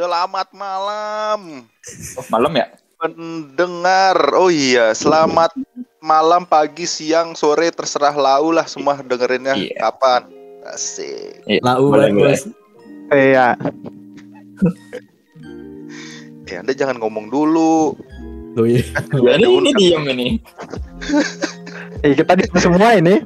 [0.00, 1.68] Selamat malam
[2.16, 2.72] Oh, malam ya?
[2.96, 4.16] pendengar.
[4.32, 5.52] Oh iya, selamat
[6.00, 9.76] malam, pagi, siang, sore, terserah lau lah semua dengerinnya Iya.
[9.76, 10.24] kapan.
[10.64, 11.44] Asik.
[11.44, 11.92] Iya, Lau.
[11.92, 12.48] Bos.
[13.12, 13.60] Iya.
[16.48, 17.92] Ya, Anda jangan ngomong dulu.
[18.56, 18.80] Tuh, iya.
[19.04, 20.28] Jadi ini diem ini.
[22.00, 23.20] Eh, kita di semua ini.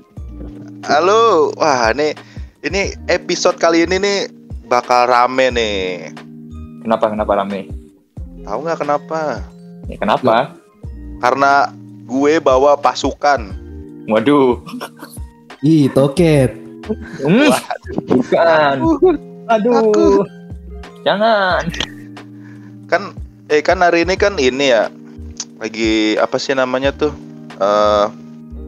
[0.91, 1.55] Halo.
[1.55, 2.19] Wah, ini
[2.67, 4.19] ini episode kali ini nih
[4.67, 6.11] bakal rame nih.
[6.85, 7.73] Kenapa kenapa rame?
[8.45, 9.41] Tahu nggak kenapa?
[9.89, 10.53] Ya, kenapa?
[11.25, 11.73] Karena
[12.05, 13.57] gue bawa pasukan.
[14.05, 14.61] Waduh.
[15.65, 16.53] Ih, toket.
[17.25, 17.49] Hmm,
[18.05, 18.77] bukan.
[19.49, 19.73] Aduh.
[19.81, 20.09] Aku.
[21.09, 21.65] Jangan.
[22.93, 23.17] Kan
[23.49, 24.93] eh kan hari ini kan ini ya
[25.57, 27.17] lagi apa sih namanya tuh?
[27.55, 28.07] eh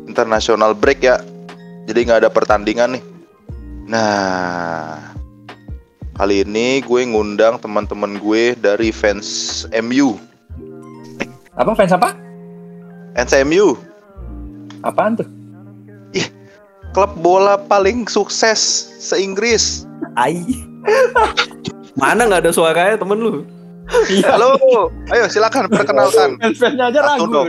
[0.09, 1.21] international break ya.
[1.85, 3.05] Jadi nggak ada pertandingan nih.
[3.87, 5.15] Nah,
[6.17, 10.17] kali ini gue ngundang teman-teman gue dari fans MU.
[11.53, 12.13] Apa fans apa?
[13.13, 13.77] Fans MU,
[14.81, 15.29] Apaan tuh?
[16.93, 19.85] klub bola paling sukses se-Inggris.
[20.17, 20.41] Ai.
[22.01, 23.45] Mana nggak ada suaranya temen lu?
[24.25, 24.57] Halo,
[25.13, 26.37] ayo silakan perkenalkan.
[26.41, 27.33] Fans-fansnya aja Satu ragu.
[27.37, 27.47] dong.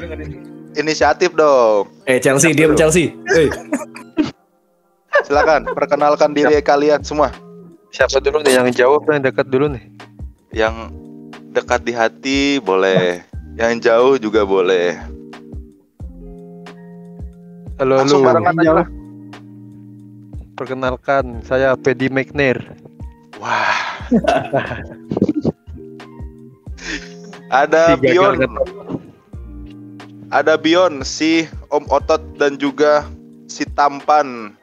[0.76, 1.88] Inisiatif dong.
[2.04, 3.16] Eh Chelsea, diam Chelsea.
[5.18, 7.32] Eh, Silakan perkenalkan diri kalian semua.
[7.98, 9.82] Siapa dulu nih yang jawab yang dekat dulu nih?
[10.54, 10.94] Yang
[11.50, 13.26] dekat di hati boleh,
[13.58, 15.02] yang jauh juga boleh.
[17.82, 18.30] Halo Langsung lu.
[18.30, 18.88] barengan aja lah.
[20.54, 22.62] Perkenalkan, saya Pedi McNair.
[23.42, 24.06] Wah.
[27.50, 28.38] Ada Si Bion,
[30.30, 33.08] ada Bion, si Om Otot dan juga
[33.48, 34.57] si Tampan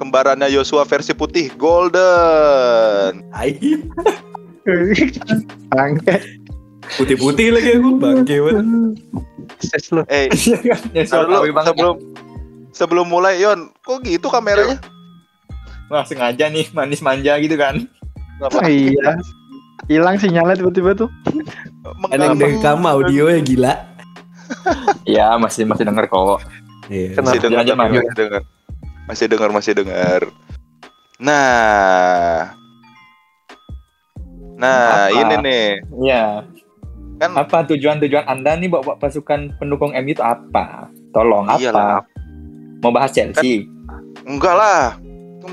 [0.00, 3.28] kembarannya Yosua versi putih Golden.
[3.36, 3.52] ai.
[5.76, 6.40] Bangke.
[6.98, 8.66] Putih-putih lagi aku, bangke banget.
[8.66, 10.02] Eh, Ses lu.
[10.10, 11.06] Ya,
[11.54, 11.70] banget.
[11.70, 11.94] sebelum
[12.74, 14.80] sebelum mulai Yon, kok gitu kameranya?
[15.86, 17.86] Wah, sengaja nih manis manja gitu kan.
[18.42, 19.20] Oh, iya.
[19.86, 21.10] Hilang sinyalnya tiba-tiba tuh.
[22.10, 23.74] Ada yang rekam audio ya gila.
[25.06, 26.42] Iya, masih masih denger kok.
[26.90, 27.14] Iya.
[27.14, 27.26] Kenapa?
[27.30, 27.92] Masih dengar, Aja, Mas.
[29.10, 29.50] Masih dengar.
[29.50, 30.20] Masih dengar.
[31.18, 32.54] Nah.
[34.60, 35.16] Nah, Apa?
[35.16, 35.66] ini nih.
[36.04, 36.24] Iya.
[37.20, 40.88] Kan Apa tujuan-tujuan Anda nih bawa pasukan pendukung MU itu apa?
[41.12, 41.60] Tolong apa?
[41.60, 42.00] Iyalah.
[42.80, 43.68] Mau bahas Chelsea?
[44.24, 44.96] enggak lah.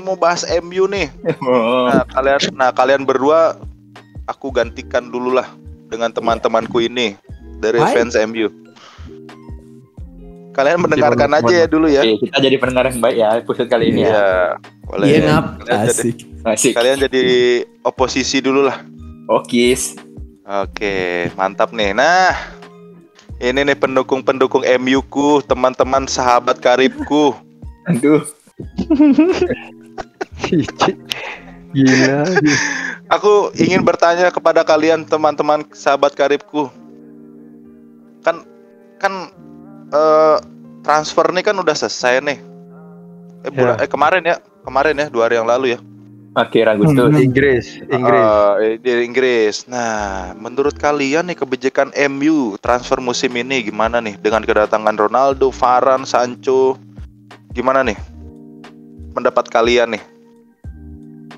[0.04, 1.08] Mau bahas MU nih.
[1.44, 1.88] Oh.
[1.88, 3.56] Nah, kalian nah kalian berdua
[4.28, 5.48] aku gantikan dulu lah
[5.88, 7.16] dengan teman-temanku ini
[7.58, 7.96] dari Hai.
[7.96, 8.48] fans MU.
[10.58, 12.02] Kalian mendengarkan aja ya dulu ya.
[12.02, 14.10] Oke, kita jadi pendengar yang baik ya episode kali ini ya.
[14.10, 14.26] Iya.
[14.90, 15.06] Boleh.
[15.06, 16.10] Iya ngap, Kalian jadi,
[16.50, 16.72] asik.
[16.74, 17.24] Kalian jadi
[17.86, 18.82] oposisi dulu lah.
[19.30, 19.94] Okis.
[20.42, 21.94] Oke, mantap nih.
[21.94, 22.34] Nah,
[23.38, 27.38] ini nih pendukung-pendukung MU ku, teman-teman sahabat karibku.
[27.94, 28.26] Aduh.
[31.70, 32.18] Gila.
[33.14, 36.66] Aku ingin bertanya kepada kalian teman-teman sahabat karibku.
[38.26, 38.42] Kan
[38.98, 39.30] kan
[39.88, 40.36] eh,
[40.82, 42.38] transfer nih kan udah selesai nih.
[43.44, 45.80] Eh, bulan- eh kemarin ya, kemarin ya dua hari yang lalu ya.
[46.36, 47.10] Akhir Agustus.
[47.18, 48.24] Inggris, Inggris.
[48.62, 49.66] Eh, di Inggris.
[49.66, 56.06] Nah, menurut kalian nih kebijakan MU transfer musim ini gimana nih dengan kedatangan Ronaldo, Varane,
[56.06, 56.78] Sancho?
[57.50, 57.98] Gimana nih?
[59.18, 60.02] Pendapat kalian nih?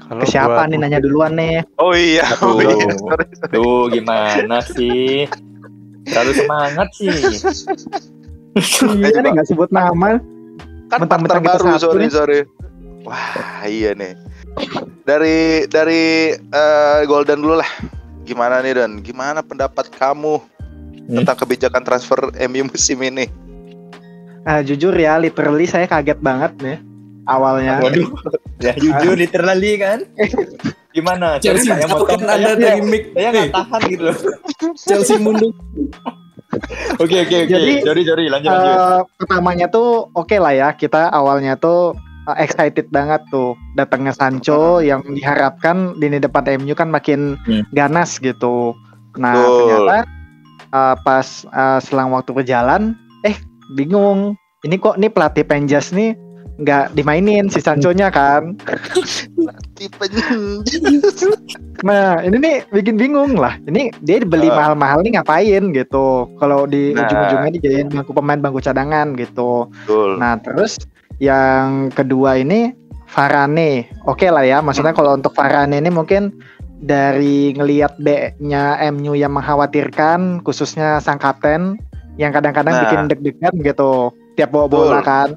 [0.05, 1.65] Kalau Ke siapa nih nanya duluan nih?
[1.81, 2.67] Oh iya, oh Aduh.
[2.67, 2.93] iya.
[2.99, 3.53] Sorry, sorry.
[3.57, 5.25] Tuh gimana sih?
[6.05, 7.41] Terlalu semangat sih.
[8.55, 10.19] Iya nih nggak sebut nama.
[10.91, 12.11] Kan Mentang-mentang partner kita baru, satu sorry, nih.
[12.11, 12.41] sorry.
[13.01, 13.31] Wah,
[13.65, 14.13] iya nih.
[15.03, 16.03] Dari dari
[16.35, 17.71] eh, Golden dulu lah.
[18.23, 19.01] Gimana nih Dan?
[19.01, 20.39] Gimana pendapat kamu
[21.09, 23.27] tentang kebijakan transfer MU musim ini?
[24.41, 26.79] Ah, jujur ya, literally saya kaget banget nih
[27.25, 27.79] awalnya.
[27.81, 28.09] Waduh.
[28.61, 30.05] Ya jujur literally kan.
[30.93, 31.41] Gimana?
[31.41, 32.21] Chelsea saya motong.
[32.21, 33.09] Anda Saya- dari mic.
[33.17, 34.17] Saya nggak tahan gitu loh.
[34.77, 35.49] Chelsea mundur.
[37.03, 37.55] Oke oke oke.
[37.87, 38.75] Jadi, sorry lanjut lanjut.
[38.75, 41.95] Eh, pertamanya tuh oke lah ya, kita awalnya tuh
[42.27, 47.63] eh, excited banget tuh datangnya Sancho yang diharapkan di depan MU kan makin Hmm.
[47.71, 48.75] ganas gitu.
[49.15, 49.57] Nah Betul.
[49.63, 49.97] ternyata
[50.75, 53.37] eh, pas eh, selang waktu berjalan, eh
[53.79, 54.35] bingung.
[54.61, 56.13] Ini kok nih pelatih Penjas nih
[56.61, 58.59] nggak dimainin si Sancho-nya kan?
[59.81, 60.05] Tipe
[61.81, 63.57] Nah, ini nih bikin bingung lah.
[63.65, 64.61] Ini dia dibeli Ah.
[64.61, 66.29] mahal-mahal nih ngapain gitu.
[66.37, 67.09] Kalau di Nah.
[67.09, 69.73] ujung-ujungnya dijadiin bangku pemain bangku cadangan gitu.
[69.73, 70.21] Betul.
[70.21, 70.77] Nah, terus
[71.17, 72.77] yang kedua ini
[73.09, 73.89] Varane.
[74.05, 76.37] Oke lah ya, maksudnya kalau untuk Varane ini mungkin
[76.79, 81.81] dari ngelihat B-nya MU yang mengkhawatirkan khususnya sang kapten
[82.21, 82.83] yang kadang-kadang Nah.
[82.85, 85.33] bikin deg-degan gitu tiap bawa bola kan.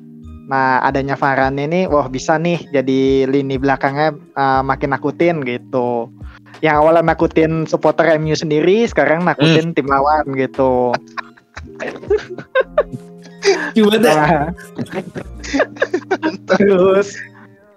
[0.54, 6.14] Nah, adanya Varane ini wah bisa nih jadi lini belakangnya uh, makin nakutin gitu.
[6.62, 10.94] Yang awalnya nakutin supporter MU sendiri, sekarang nakutin tim lawan gitu.
[13.74, 14.14] Gimana?
[14.14, 14.54] Nah,
[16.54, 17.18] terus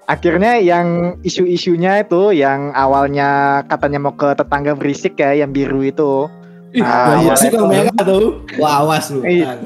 [0.04, 6.28] akhirnya yang isu-isunya itu yang awalnya katanya mau ke tetangga berisik ya yang biru itu
[6.78, 8.42] Ah, banyak sih kalau mereka tuh.
[8.56, 9.20] Wah, awas lu.
[9.22, 9.56] Iya.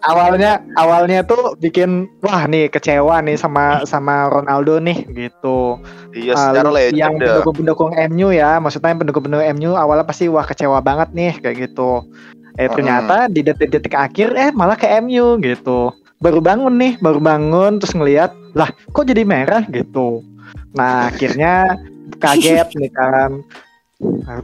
[0.00, 5.76] awalnya awalnya tuh bikin wah nih kecewa nih sama sama Ronaldo nih gitu
[6.10, 7.26] Iya Ah, secara lu- yang legend ya.
[7.34, 12.02] pendukung-pendukung MU ya maksudnya yang pendukung-pendukung MU awalnya pasti wah kecewa banget nih kayak gitu
[12.56, 17.78] eh ternyata di detik-detik akhir eh malah ke MU gitu baru bangun nih baru bangun
[17.78, 20.24] terus ngelihat lah kok jadi merah gitu
[20.72, 21.78] nah akhirnya
[22.22, 23.44] kaget nih kan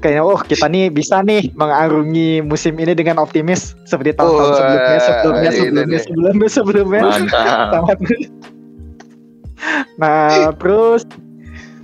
[0.02, 5.50] Kayaknya oh kita nih bisa nih mengarungi musim ini dengan optimis seperti tahun-tahun Wah, sebelumnya
[5.54, 7.00] sebelumnya sebelumnya sebelumnya sebelumnya.
[7.22, 7.98] Sangat.
[9.96, 11.06] nah terus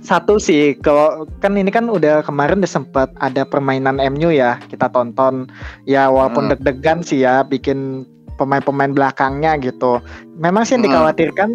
[0.03, 4.91] satu sih kalau kan ini kan udah kemarin udah sempat ada permainan MU ya kita
[4.91, 5.47] tonton
[5.87, 6.51] ya walaupun Hmm.
[6.57, 8.03] deg-degan sih ya bikin
[8.35, 10.03] pemain-pemain belakangnya gitu
[10.35, 10.89] memang sih yang Hmm.
[10.91, 11.49] dikhawatirkan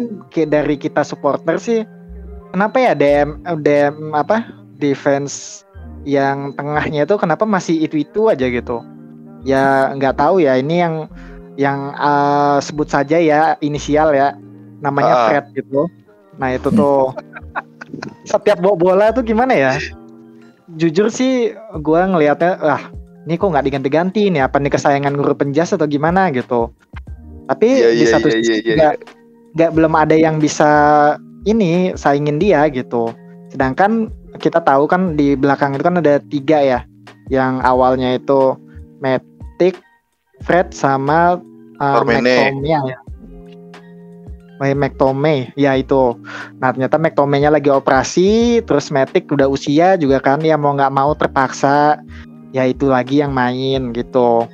[0.49, 1.85] dari kita supporter sih
[2.51, 4.47] kenapa ya DM DM apa
[4.81, 5.66] defense
[6.07, 8.79] yang tengahnya itu kenapa masih itu itu aja gitu?
[9.43, 10.95] Ya nggak tahu ya ini yang
[11.59, 14.33] yang eh, sebut saja ya inisial ya
[14.79, 15.23] namanya Ah.
[15.27, 15.91] Fred gitu.
[16.39, 17.11] Nah itu tuh
[18.31, 19.73] setiap bawa bola tuh gimana ya?
[20.79, 22.83] Jujur sih gua ngelihatnya ah
[23.27, 26.31] ini kok nggak diganti-ganti nih apa nih kesayangan guru penjas atau gimana?
[26.31, 26.71] gitu.
[27.47, 28.75] Tapi Iya di iya satu sisi iya.
[28.75, 28.95] nggak
[29.55, 30.69] nggak belum ada yang bisa
[31.47, 33.11] ini saingin dia gitu.
[33.51, 36.79] Sedangkan kita tahu kan di belakang itu kan ada tiga ya
[37.27, 38.55] yang awalnya itu
[39.03, 39.77] Matic,
[40.41, 41.37] Fred sama
[41.81, 42.01] uh.
[42.01, 42.97] McTominay ya.
[45.53, 46.17] Ya itu.
[46.57, 51.13] Nah ternyata McTominay-nya lagi operasi, terus Matic udah usia juga kan ya mau nggak mau
[51.13, 52.01] terpaksa
[52.57, 54.49] ya itu lagi yang main gitu.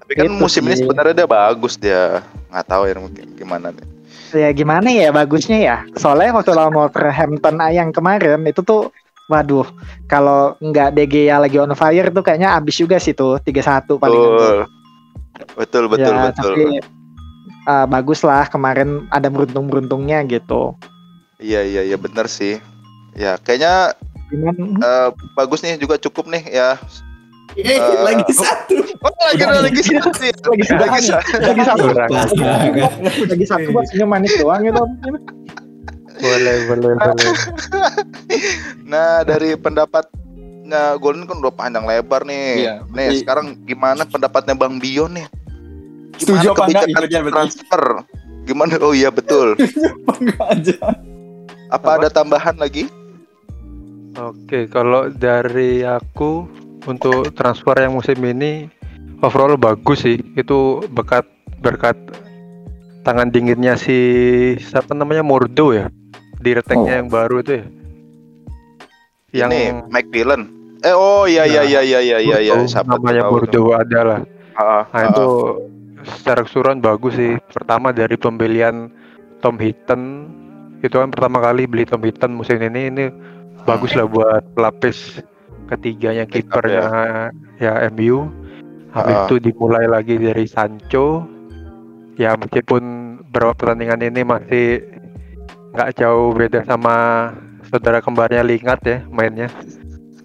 [0.00, 0.84] Tapi kan Itu musim ini sih.
[0.88, 2.24] sebenarnya dia bagus dia.
[2.48, 3.91] Nggak tahu ya mungkin gimana nih.
[4.32, 5.76] Ya gimana ya bagusnya ya.
[5.96, 8.88] Soalnya waktu lawan Wolverhampton yang kemarin itu tuh
[9.30, 9.64] waduh
[10.10, 14.20] kalau nggak DG ya lagi on fire tuh kayaknya abis juga sih tuh 3-1 paling
[14.20, 14.58] Betul.
[15.56, 16.52] Betul betul ya, betul.
[16.54, 16.64] tapi
[17.66, 20.76] uh, bagus lah kemarin ada beruntung-beruntungnya gitu.
[21.40, 22.60] Iya iya iya benar sih.
[23.16, 23.96] Ya kayaknya
[24.32, 26.80] Cuman eh, bagus nih juga cukup nih ya.
[27.54, 28.80] Eh, Eh, lagi satu.
[28.98, 29.94] Oh lagi lagi sih.
[29.94, 31.84] lagi satu Lagi sa- lagi satu
[33.24, 34.82] lagi satu buat senyum manis doang gitu.
[36.14, 37.32] Boleh, boleh, boleh.
[38.84, 40.06] Nah dari pendapat
[40.62, 42.64] Nah, Golden kan udah panjang lebar nih.
[42.64, 45.26] Iya, nih, berarti- sekarang gimana pendapatnya Bang Bion nih?
[46.16, 47.28] Setuju apa enggak berarti?
[47.28, 47.82] transfer?
[48.42, 48.78] Gimana?
[48.80, 49.52] Oh iya betul.
[50.08, 50.76] Apa aja?
[51.68, 52.88] Apa ada tambahan lagi?
[54.14, 56.46] Oke, kalau dari aku
[56.86, 58.66] untuk transfer yang musim ini
[59.22, 60.18] overall bagus sih.
[60.34, 61.26] Itu berkat
[61.62, 61.94] berkat
[63.02, 63.96] tangan dinginnya si
[64.58, 65.86] siapa namanya Mordo ya.
[66.42, 66.98] Direkteknya Oh.
[66.98, 67.64] yang baru itu ya.
[69.32, 70.42] Yang Ini Mike Dillon.
[70.82, 72.52] Eh oh iya iya iya iya iya iya iya.
[72.58, 73.30] Mordo, Siapa namanya.
[73.30, 74.20] Mordo adalah.
[74.58, 75.26] Ah, Nah ah, itu
[76.02, 77.38] secara keseluruhan bagus sih.
[77.54, 78.90] Pertama dari pembelian
[79.38, 80.26] Tom Hinton
[80.82, 83.04] itu kan pertama kali beli Tom Hinton musim ini ini
[83.62, 85.22] bagus lah buat pelapis
[85.72, 86.84] ketiganya kipernya
[87.56, 87.88] ya.
[87.88, 88.28] MU.
[88.92, 89.24] Habis Ah.
[89.24, 91.24] itu dimulai lagi dari Sancho.
[92.20, 92.82] Ya meskipun
[93.32, 94.84] beberapa pertandingan ini masih
[95.72, 97.32] nggak jauh beda sama
[97.72, 99.48] saudara kembarnya Lingard ya mainnya.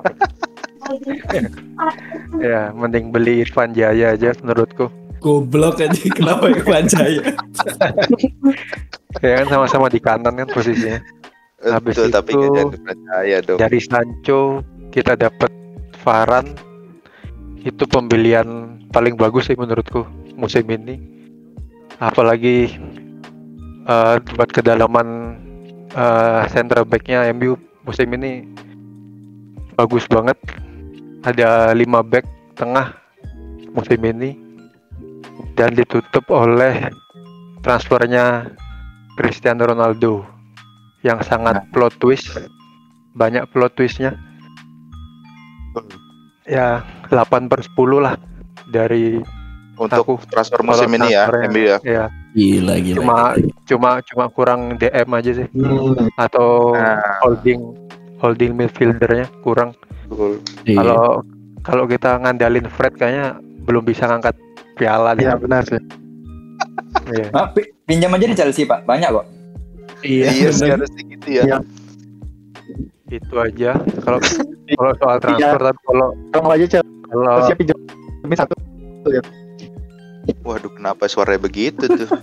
[2.44, 4.92] ya mending beli Irfan Jaya aja menurutku.
[5.24, 7.24] Goblok aja kenapa Irfan Jaya?
[9.24, 11.00] Ya kan sama-sama di kanan kan posisinya.
[11.58, 13.58] Habis Betul, tapi itu-.
[13.58, 14.62] Dari Sancho
[14.98, 15.54] kita dapat
[16.02, 16.58] Varan
[17.62, 20.98] itu pembelian paling bagus sih menurutku musim ini.
[22.02, 22.74] Apalagi
[23.86, 25.38] eh, buat kedalaman
[25.94, 27.54] eh, central backnya MU
[27.86, 28.50] musim ini
[29.78, 30.42] bagus banget.
[31.22, 32.26] Ada 5 back
[32.58, 32.98] tengah
[33.78, 34.34] musim ini
[35.54, 36.90] dan ditutup oleh
[37.62, 38.50] transfernya
[39.14, 40.26] Cristiano Ronaldo
[41.06, 42.34] yang sangat plot twist
[43.14, 44.18] banyak plot twistnya
[46.44, 48.16] ya 8 per 10 lah
[48.66, 49.20] dari
[49.76, 51.30] Untuk aku transfer musim ini ya.
[51.30, 51.78] MU ya.
[51.80, 52.98] ya Gila gila.
[52.98, 53.18] cuma
[53.64, 56.10] cuma cuma kurang DM aja sih Hmm.
[56.16, 56.98] atau Nah.
[57.22, 57.62] holding
[58.18, 59.78] holding midfieldernya kurang.
[60.64, 60.78] Iya.
[60.78, 61.22] Kalau
[61.62, 64.34] kalau kita ngandalin Fred kayaknya belum bisa ngangkat
[64.74, 65.78] piala Iya benar sih.
[67.08, 67.30] Iya.
[67.32, 69.26] Ah, pi- pinjam aja di Chelsea pak, banyak kok.
[70.02, 71.44] Iya, Iya harusnya gitu ya.
[71.46, 71.58] Iya.
[73.08, 73.72] Itu aja.
[74.02, 74.20] Kalau
[74.74, 77.78] kalau soal transfer tapi kalau Kalau aja Chelsea kalau pinjam
[78.36, 78.54] satu.
[80.44, 82.10] Waduh, kenapa suaranya begitu tuh?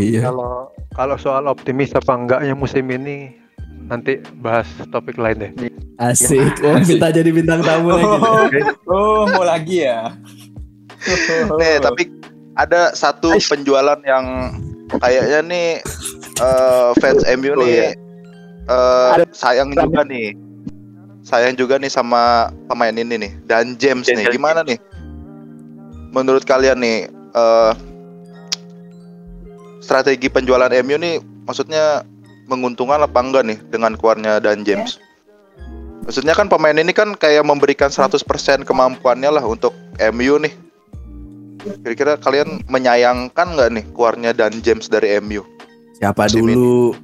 [0.00, 0.24] Iya.
[0.24, 3.36] kalau kalau soal optimis apa enggaknya musim ini
[3.84, 5.52] nanti bahas topik lain deh.
[6.00, 6.40] Asik.
[6.64, 8.08] Oh, minta jadi bintang tamu lagi.
[8.48, 8.64] deh.
[8.88, 10.08] Oh, mau lagi ya?
[11.60, 12.08] Nih, tapi
[12.56, 14.56] ada satu penjualan yang
[14.96, 15.68] kayaknya nih
[16.40, 17.88] eh, fans MU Oh, nih iya.
[18.66, 20.32] eh, Ada- sayang juga nih.
[21.28, 24.32] Sayang juga nih sama pemain ini nih, dan James nih.
[24.32, 24.80] Gimana nih?
[26.08, 27.72] Menurut kalian nih eh,
[29.84, 32.00] strategi penjualan MU nih maksudnya
[32.48, 34.96] menguntungkan apa enggak nih dengan keluarnya dan James?
[36.08, 38.24] Maksudnya kan pemain ini kan kayak memberikan 100%
[38.64, 39.76] kemampuannya lah untuk
[40.16, 40.56] MU nih.
[41.84, 45.44] Kira-kira kalian menyayangkan nggak nih keluarnya dan James dari MU?
[46.00, 46.96] Siapa Musim dulu?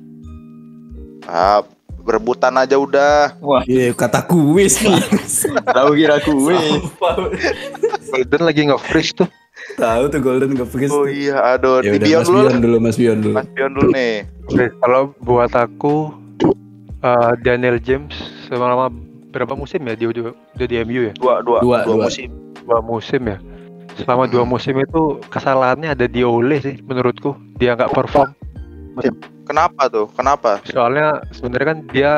[1.29, 1.61] Ah,
[2.05, 3.35] berebutan aja udah.
[3.41, 4.77] Wah, Iya, kata kuis,
[5.77, 6.57] tahu kira gue.
[8.11, 9.29] Golden lagi nge-freeze tuh.
[9.75, 10.93] Tahu tuh Golden ke freeze.
[10.93, 11.81] Oh iya, aduh.
[11.81, 13.35] Ya Di udah Mas dulu Bion dulu, Mas Bion dulu.
[13.35, 14.15] Mas Bion dulu nih.
[14.45, 15.95] Oke, kalau buat aku
[17.01, 18.13] eh, Daniel James
[18.47, 18.93] selama
[19.33, 21.13] berapa musim ya dia udah, udah di MU ya?
[21.17, 22.05] Dua, dua, Dua, dua, dua.
[22.07, 22.29] musim.
[22.63, 23.39] Dua musim ya.
[23.95, 27.35] Selama dua musim itu kesalahannya ada di Ole sih menurutku.
[27.57, 28.31] Dia nggak perform.
[29.45, 30.07] Kenapa tuh?
[30.15, 30.63] Kenapa?
[30.65, 32.13] Soalnya sebenarnya kan dia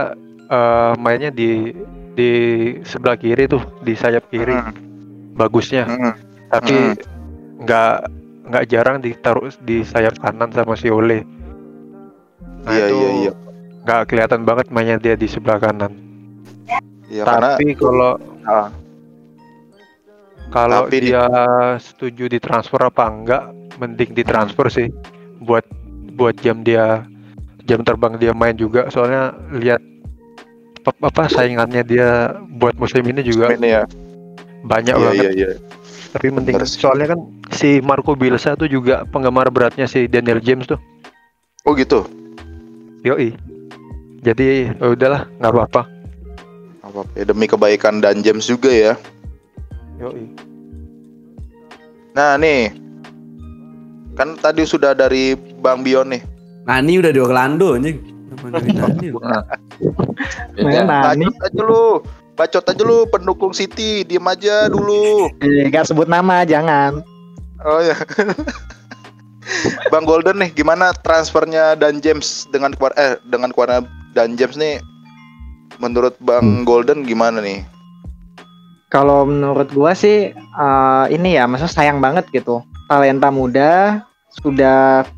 [0.47, 1.73] eh, mainnya di
[2.13, 2.31] di
[2.83, 4.55] sebelah kiri tuh, di sayap kiri.
[4.55, 4.73] Hmm,
[5.35, 5.85] Bagusnya.
[5.85, 6.15] hmm.
[6.49, 6.77] Tapi
[7.61, 7.95] nggak
[8.47, 11.27] nggak jarang ditaruh di sayap kanan sama si Ole.
[12.63, 13.33] Nah, Iya, itu iya, iya.
[13.83, 15.93] nggak kelihatan banget mainnya dia di sebelah kanan.
[17.07, 18.13] Iya, karena Tapi kalau
[18.45, 18.69] ah,
[20.49, 21.27] kalau Tapi di- dia
[21.77, 23.43] setuju ditransfer apa enggak,
[23.77, 24.89] mending ditransfer sih.
[25.39, 25.67] Buat
[26.17, 27.05] buat jam dia
[27.69, 28.89] jam terbang dia main juga.
[28.89, 29.83] Soalnya lihat
[31.03, 33.83] apa, saingannya dia buat musim ini juga ini ya.
[34.65, 35.23] banyak Iya, banget.
[35.23, 35.49] iya, iya.
[36.15, 36.81] Tapi Bener sih.
[36.81, 37.21] soalnya kan
[37.53, 40.79] si Marco Bielsa tuh juga penggemar beratnya si Daniel James tuh.
[41.67, 42.07] Oh gitu.
[43.03, 43.35] Yoi.
[44.23, 45.83] Jadi ya udahlah nggak apa-apa.
[46.83, 48.95] Apa ya, demi kebaikan dan James juga ya.
[49.99, 50.25] Yoi.
[52.17, 52.73] Nah, nih.
[54.17, 56.23] Kan tadi sudah dari Bang Bion nih.
[56.63, 57.99] Nani udah di Orlando anjing.
[58.39, 59.11] Dari Nani.
[60.63, 61.87] Bacot aja lu.
[62.39, 65.27] Bacot aja lu pendukung City, diem aja dulu.
[65.43, 67.03] nggak sebut nama, jangan.
[67.67, 67.99] Oh ya.
[69.91, 74.83] Bang Golden nih, gimana transfernya Dan James dengan eh dengan keluarnya Dan James nih?
[75.83, 77.67] Menurut Bang Golden gimana nih?
[78.91, 82.63] Kalau menurut gua sih eh, ini ya, maksudnya sayang banget gitu.
[82.87, 84.03] Talenta muda
[84.43, 85.09] sudah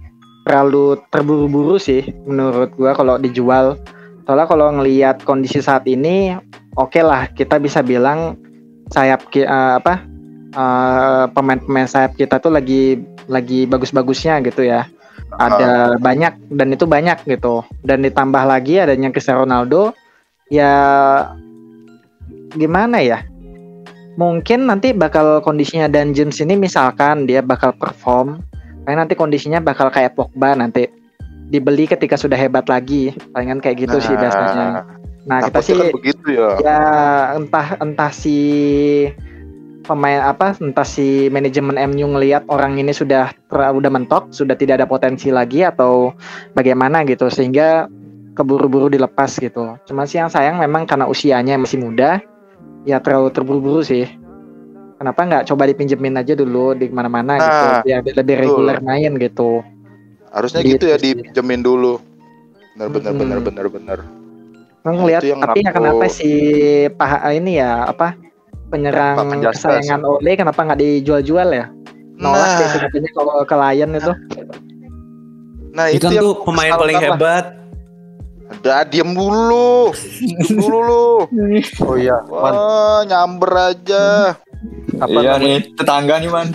[0.48, 3.76] terlalu terburu-buru sih menurut gua kalau dijual.
[4.24, 6.36] Soalnya kalau ngelihat kondisi saat ini,
[6.76, 8.40] oke lah kita bisa bilang
[8.88, 10.00] sayap eh, apa
[10.56, 14.88] eh, pemain-pemain sayap kita tuh lagi lagi bagus-bagusnya gitu ya.
[15.36, 17.60] Ada banyak dan itu banyak gitu.
[17.84, 19.92] Dan ditambah lagi adanya Cristiano Ronaldo
[20.48, 20.72] ya
[22.56, 23.20] gimana ya?
[24.18, 28.42] mungkin nanti bakal kondisinya dan James ini misalkan dia bakal perform
[28.88, 30.88] paling nanti kondisinya bakal kayak Pogba nanti
[31.52, 33.12] dibeli ketika sudah hebat lagi.
[33.36, 34.88] Palingan kayak gitu sih biasanya.
[35.28, 36.48] Nah kita sih kan begitu ya.
[36.64, 36.80] ya
[37.36, 38.40] entah entah si
[39.84, 44.80] pemain apa entah si manajemen MU ngelihat orang ini sudah ter- udah mentok sudah tidak
[44.80, 46.16] ada potensi lagi atau
[46.56, 47.92] bagaimana gitu sehingga
[48.32, 49.76] keburu-buru dilepas gitu.
[49.84, 52.24] Cuma sih yang sayang memang karena usianya masih muda
[52.88, 54.08] ya terlalu terburu-buru sih
[54.98, 59.12] kenapa nggak coba dipinjemin aja dulu di mana-mana gitu Nah, biar dia lebih reguler main
[59.16, 59.62] gitu
[60.28, 62.02] Harusnya Gitu gitu ya dipinjemin dulu.
[62.76, 63.20] Bener bener Mm-mm.
[63.22, 63.98] bener bener bener.
[64.88, 66.30] ngelihat itu yang tapi ya kenapa si
[66.96, 68.16] paha ini ya apa
[68.68, 71.66] penyerang kesayangan Ole kenapa nggak dijual-jual ya
[72.16, 74.12] nolak deh Nah, sepertinya kalau ke Lion itu
[75.68, 77.04] nah Itu itu yang tuh pemain paling lah.
[77.14, 77.44] hebat.
[78.48, 79.92] Udah diem dulu.
[79.92, 81.08] diem dulu lu.
[81.84, 82.16] Oh iya.
[82.26, 84.34] Wah, nyamber aja.
[84.96, 85.44] Apa iya namanya?
[85.44, 86.48] nih, tetangga nih man.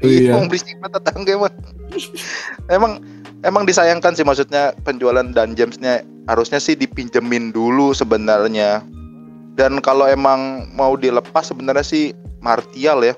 [0.00, 0.32] Iya.
[0.32, 0.48] Iya.
[0.48, 1.54] berisik banget tetangga emang.
[2.76, 2.92] emang
[3.44, 8.80] emang disayangkan sih maksudnya penjualan dan Jamesnya harusnya sih dipinjemin dulu sebenarnya.
[9.60, 13.14] Dan kalau emang mau dilepas sebenarnya sih Martial ya.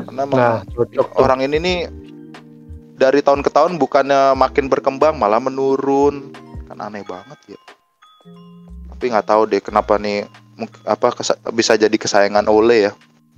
[0.00, 1.78] Karena emang Nah, cocok orang ini nih
[2.96, 6.32] dari tahun ke tahun bukannya makin berkembang malah menurun.
[6.64, 7.60] Kan aneh banget ya.
[8.96, 10.24] tapi nggak tahu deh kenapa nih
[10.88, 11.12] apa
[11.52, 12.92] bisa jadi kesayangan Ole ya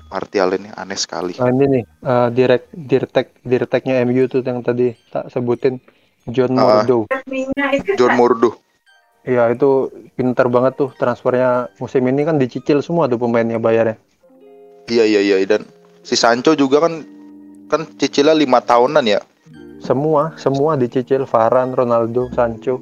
[0.08, 4.92] Martial ini aneh sekali Nah, ini nih eh, direct dirtek direkteknya MU tuh yang tadi
[5.08, 5.78] tak sebutin
[6.26, 6.82] John Ah.
[6.82, 7.08] Mordo.
[7.94, 8.50] John Murdo
[9.22, 14.00] Iya itu pintar banget tuh transfernya musim ini kan dicicil semua tuh pemainnya bayarnya.
[14.86, 15.68] iya iya iya dan
[16.00, 17.04] si Sancho juga kan
[17.66, 19.20] kan cicilnya lima tahunan ya
[19.78, 22.80] Semua semua dicicil Varane, Ronaldo, Sancho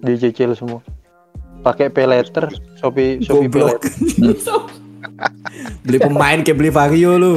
[0.00, 0.80] dicicil semua.
[1.60, 3.90] Pakai pay letter, Shopee Shopee pay letter.
[5.84, 7.36] beli pemain kayak beli Vario lu.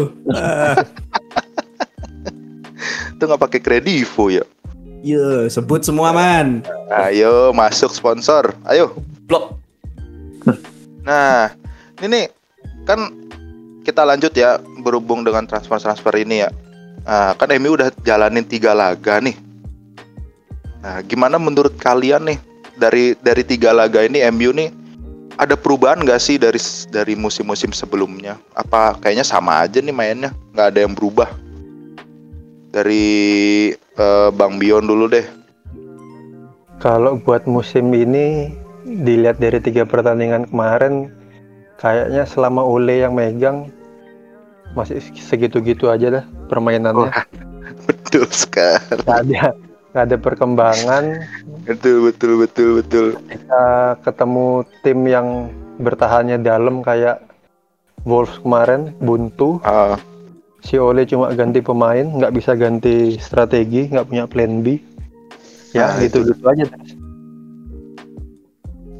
[3.15, 4.47] Itu nggak pakai kredivo ya
[4.99, 6.63] Iya, sebut semua man.
[6.91, 8.91] ayo masuk sponsor ayo
[9.29, 9.55] Blok.
[11.05, 11.53] Nah,
[12.01, 12.25] ini nih
[12.83, 13.13] kan
[13.85, 16.49] kita lanjut ya berhubung dengan transfer-transfer ini ya.
[17.05, 19.37] Nah, kan MU udah jalanin tiga laga nih.
[20.81, 22.39] Nah, gimana menurut kalian nih
[22.79, 24.69] dari dari tiga laga ini MU nih
[25.39, 26.59] ada perubahan nggak sih dari
[26.91, 28.35] dari musim-musim sebelumnya?
[28.59, 31.31] Apa kayaknya sama aja nih mainnya, nggak ada yang berubah?
[32.75, 33.07] Dari
[33.73, 35.23] eh, Bang Bion dulu deh.
[36.83, 38.51] Kalau buat musim ini
[38.83, 41.11] dilihat dari tiga pertandingan kemarin,
[41.79, 43.71] kayaknya selama Ole yang megang
[44.75, 47.09] masih segitu-gitu aja dah permainannya.
[47.09, 47.25] Wah.
[47.87, 49.01] Betul sekali.
[49.01, 49.68] Nggak ada
[49.99, 51.03] nggak ada perkembangan.
[51.67, 53.05] Betul betul betul betul.
[53.27, 55.51] Kita ketemu tim yang
[55.83, 57.19] bertahannya dalam kayak
[58.07, 59.59] Wolves kemarin buntu.
[59.67, 59.99] Ah,
[60.63, 64.79] Si Ole cuma ganti pemain, nggak bisa ganti strategi, nggak punya plan B.
[65.75, 66.63] Ya Nah, gitu-gitu aja.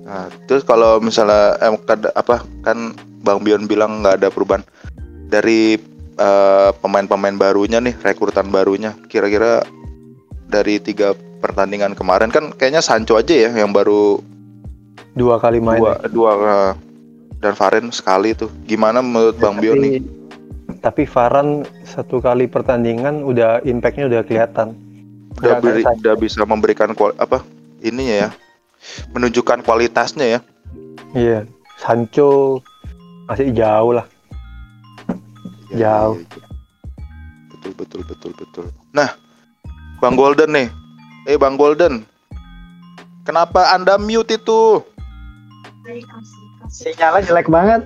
[0.03, 1.71] Nah, terus kalau misalnya eh,
[2.11, 2.91] apa kan
[3.23, 4.67] Bang Bion bilang nggak ada perubahan
[5.31, 5.79] dari
[6.19, 8.95] eh, pemain-pemain barunya nih, rekrutan barunya.
[9.07, 9.63] Kira-kira
[10.49, 14.19] dari tiga pertandingan kemarin kan kayaknya Sancho aja ya yang baru
[15.13, 15.79] Dua kali main.
[15.79, 16.71] dua dua eh,
[17.39, 18.51] dan Varen sekali tuh.
[18.63, 20.01] Gimana menurut Bang Bion nih?
[20.79, 24.77] tapi Varan satu kali pertandingan udah impactnya udah kelihatan
[25.35, 27.41] Udah, beri- udah bisa memberikan kual- apa
[27.79, 28.29] ininya ya?
[29.11, 30.39] Menunjukkan kualitasnya ya.
[31.11, 31.39] iya
[31.75, 32.61] Sancho
[33.25, 34.05] masih jauh lah
[35.69, 36.17] Jauh.
[36.17, 36.47] Iya, iya.
[37.51, 38.65] Betul betul betul betul.
[38.89, 39.09] Nah,
[39.99, 40.67] Bang Golden nih.
[41.27, 42.07] Eh Bang Golden.
[43.27, 44.79] Kenapa Anda mute itu?
[46.71, 47.83] Sinyalnya jelek banget.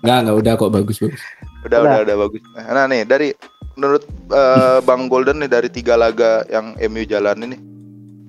[0.00, 1.22] Enggak, enggak udah kok bagus bagus.
[1.66, 1.90] Udah Udah.
[1.92, 2.42] udah udah bagus.
[2.56, 3.28] Nah nih dari
[3.74, 7.60] menurut eh, Bang Golden nih dari tiga laga yang MU jalanin nih.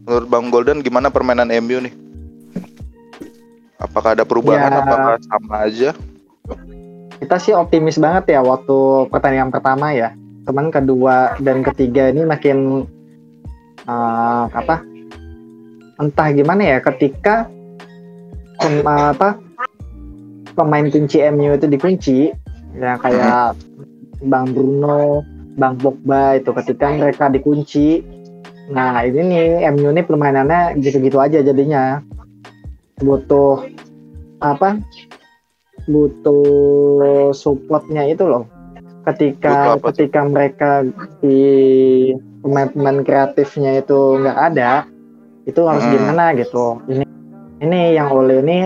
[0.10, 1.94] Menurut Bang Golden gimana permainan MU nih?
[3.78, 4.74] Apakah ada perubahan?
[4.74, 4.82] Ya.
[4.82, 5.90] Apakah sama aja?
[7.22, 10.18] Kita sih optimis banget ya waktu pertandingan pertama ya.
[10.42, 12.88] Teman kedua dan ketiga ini makin
[13.86, 14.82] eh, apa?
[16.02, 17.46] Entah gimana ya ketika
[18.62, 19.38] pem- apa
[20.54, 22.18] pemain kunci MU itu dikunci
[22.78, 23.58] ya kayak
[24.22, 25.26] Bang Bruno,
[25.58, 28.06] Bang Pogba itu ketika mereka dikunci
[28.72, 32.00] nah ini nih MU ini permainannya gitu-gitu aja jadinya
[33.04, 33.68] butuh
[34.40, 34.80] apa
[35.90, 38.48] butuh supportnya itu loh
[39.02, 40.86] ketika ketika mereka
[41.20, 41.42] di
[42.42, 44.86] pemain-pemain kreatifnya itu nggak ada
[45.46, 45.94] itu harus Hmm.
[45.94, 46.78] gimana gitu?
[46.86, 47.06] Ini
[47.62, 48.58] ini yang oleh ini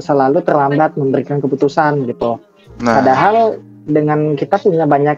[0.00, 2.40] selalu terlambat memberikan keputusan gitu.
[2.84, 5.16] Nah, padahal dengan kita punya banyak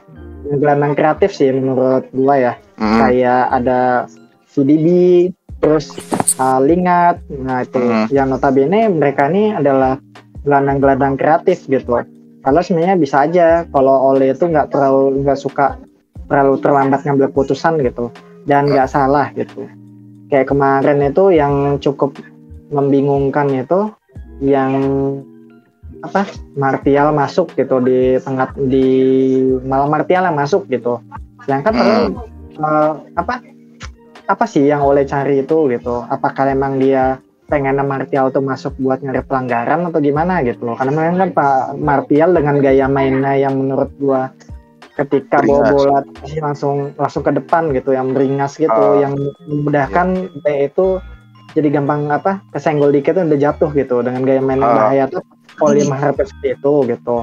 [0.58, 2.52] gelandang kreatif sih menurut gua ya.
[2.78, 3.80] Mm, kayak ada
[4.50, 4.86] CDB
[5.60, 5.92] terus
[6.40, 7.78] uh, Lingat nah itu.
[7.78, 8.06] Hmm.
[8.10, 10.00] yang notabene mereka ini adalah
[10.42, 12.00] gelandang-gelandang kreatif gitu
[12.40, 15.76] kalau sebenarnya bisa aja kalau Ole itu nggak terlalu nggak suka
[16.30, 18.08] terlalu terlambat ngambil keputusan gitu.
[18.48, 19.68] Dan nggak salah gitu.
[20.32, 22.16] Kayak kemarin itu yang cukup
[22.72, 23.92] membingungkan itu
[24.40, 24.72] yang
[26.00, 26.24] apa
[26.56, 28.88] Martial masuk gitu di tengah di
[29.60, 31.02] malah Martial yang masuk gitu.
[31.44, 32.08] Sedangkan Hmm.
[32.60, 33.44] eh, apa
[34.30, 36.06] apa sih yang oleh cari itu gitu?
[36.08, 37.18] Apakah emang dia
[37.50, 41.58] pengen Martial tuh masuk buat nyari pelanggaran atau gimana gitu loh karena memang kan Pak
[41.82, 44.30] Martial dengan gaya mainnya yang menurut gua
[44.94, 45.98] ketika bawa bola
[46.38, 49.02] langsung langsung ke depan gitu yang beringas gitu Ah.
[49.02, 51.02] yang memudahkan B itu
[51.58, 54.78] jadi gampang apa kesenggol dikit udah jatuh gitu dengan gaya main yang Ah.
[54.86, 55.22] bahaya tuh
[55.60, 57.18] Oli mengharapkan seperti itu gitu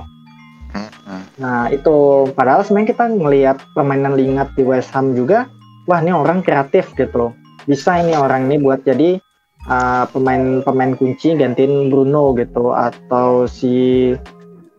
[0.75, 1.23] mm.
[1.37, 5.45] Nah itu padahal sebenarnya kita ngelihat permainan Lingat di West Ham juga,
[5.85, 7.31] wah ini orang kreatif gitu loh.
[7.69, 9.21] Bisa ini orang ini buat jadi
[9.67, 14.11] uh, pemain pemain kunci gantiin Bruno gitu atau si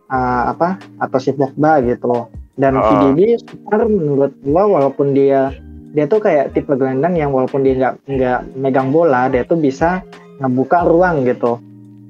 [0.07, 2.25] uh, apa atau si Pogba gitu loh.
[2.53, 2.83] Dan Ah.
[3.07, 5.55] VDB sebenarnya menurut gua walaupun dia
[5.89, 10.03] dia tuh kayak tipe gelandang yang walaupun dia nggak nggak megang bola dia tuh bisa
[10.37, 11.57] ngebuka ruang gitu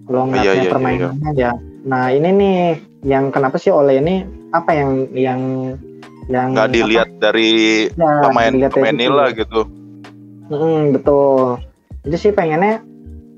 [0.04, 1.52] Kalau nggak Iya, punya iya, iya, permainannya ya.
[1.86, 2.58] Nah ini nih
[3.06, 5.42] yang kenapa sih Ole ini apa yang yang
[6.28, 7.50] yang nggak dilihat dari
[7.88, 9.02] apa, ya, pemain dari pemain itu.
[9.06, 9.62] nila gitu
[10.50, 11.62] Mm, betul.
[12.06, 12.84] Jadi sih pengennya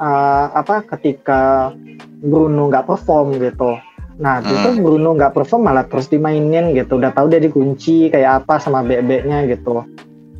[0.01, 1.73] eh, apa ketika
[2.21, 3.77] Bruno nggak perform gitu.
[4.21, 4.53] Nah, Hmm.
[4.53, 7.01] itu Bruno nggak perform malah terus dimainin gitu.
[7.01, 9.81] Udah tahu dia dikunci kayak apa sama bebeknya gitu.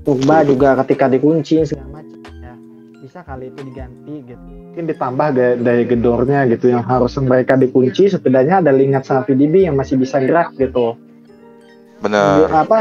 [0.02, 2.54] Pogba juga ketika dikunci segala macam ya.
[3.02, 4.46] Bisa kali itu diganti gitu.
[4.72, 9.70] Mungkin ditambah gaya, daya gedornya gitu yang harus mereka dikunci setidaknya ada Lingard sama VDB
[9.70, 10.96] yang masih bisa gerak gitu.
[12.02, 12.80] bener Dia apa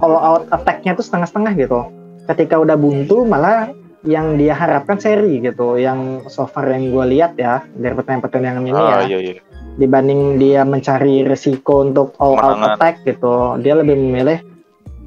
[0.00, 1.80] kalau out attack-nya tuh setengah-setengah gitu.
[2.28, 5.76] Ketika udah buntu malah yang dia harapkan seri gitu.
[5.76, 10.36] Yang so far yang gue lihat ya dari pertandingan-pertandingan ini ah ya iya iya dibanding
[10.36, 12.70] dia mencari resiko untuk all out Kemenangan.
[12.76, 13.34] attack gitu.
[13.60, 14.38] Dia lebih memilih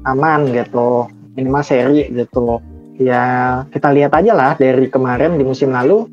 [0.04, 1.06] aman gitu.
[1.34, 2.58] Minimal seri gitu.
[2.96, 3.22] Ya
[3.70, 6.06] kita lihat aja lah dari kemarin di musim lalu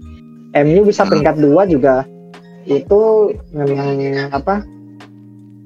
[0.51, 1.09] MU bisa Hmm.
[1.09, 2.03] peringkat dua juga
[2.61, 3.01] itu
[3.49, 3.97] memang
[4.29, 4.61] apa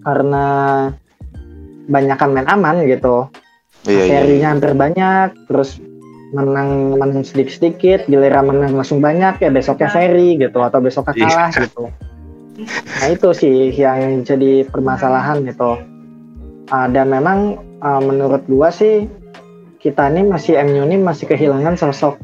[0.01, 0.45] karena
[1.85, 3.27] banyakan main aman gitu
[3.83, 5.77] iya iya serinya hampir banyak terus
[6.33, 11.25] menang menang sedikit sedikit giliran menang langsung banyak ya besoknya seri gitu atau besoknya Iya.
[11.27, 11.83] kalah gitu
[12.95, 15.77] nah itu sih yang jadi permasalahan gitu
[16.65, 19.05] Ah, dan memang ah, menurut gua sih
[19.77, 22.17] kita ini masih MU ini masih kehilangan sosok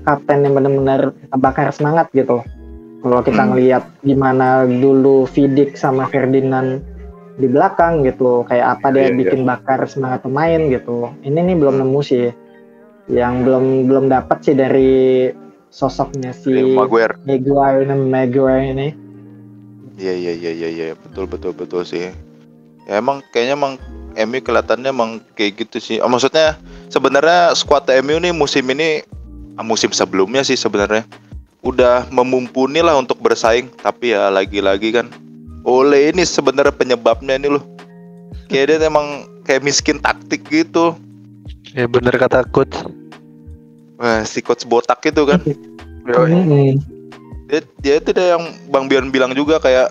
[0.00, 2.40] kapten yang benar-benar bakar semangat gitu
[3.02, 3.52] kalau kita Hmm.
[3.52, 6.80] ngelihat gimana dulu Vidic sama Ferdinand
[7.36, 9.18] di belakang gitu kayak apa dia Iya, iya.
[9.20, 12.32] bikin bakar semangat pemain gitu ini nih belum nemu sih
[13.06, 15.30] yang belum belum dapat sih dari
[15.70, 18.88] sosoknya si Maguire Maguire ini Maguire ini
[19.96, 22.12] Iya iya iya iya iya betul betul betul sih.
[22.84, 23.72] Ya emang kayaknya emang
[24.28, 25.96] MU kelihatannya emang kayak gitu sih.
[26.04, 26.60] Oh, maksudnya
[26.92, 29.00] sebenarnya skuad MU nih musim ini
[29.56, 31.08] ah, musim sebelumnya sih sebenarnya
[31.64, 35.10] udah memumpuni lah untuk bersaing tapi ya lagi-lagi kan
[35.66, 37.64] Ole ini sebenarnya penyebabnya ini loh.
[38.52, 40.94] Kayak dia emang kayak miskin taktik gitu.
[41.74, 42.76] Ya bener kata coach.
[43.96, 45.40] Wah, si coach botak itu kan.
[46.06, 46.78] Hmm.
[47.50, 49.90] dia dia itu dia yang Bang Bian bilang juga kayak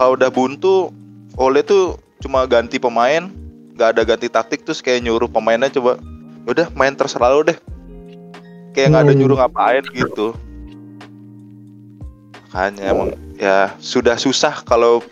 [0.00, 0.88] kalau udah buntu
[1.36, 3.28] Ole tuh cuma ganti pemain
[3.76, 6.00] nggak ada ganti taktik terus kayak nyuruh pemainnya coba
[6.48, 7.60] udah main terserah lu deh
[8.72, 9.20] kayak nggak ada Hmm.
[9.20, 10.32] nyuruh ngapain gitu
[12.48, 15.04] makanya emang ya sudah susah kalau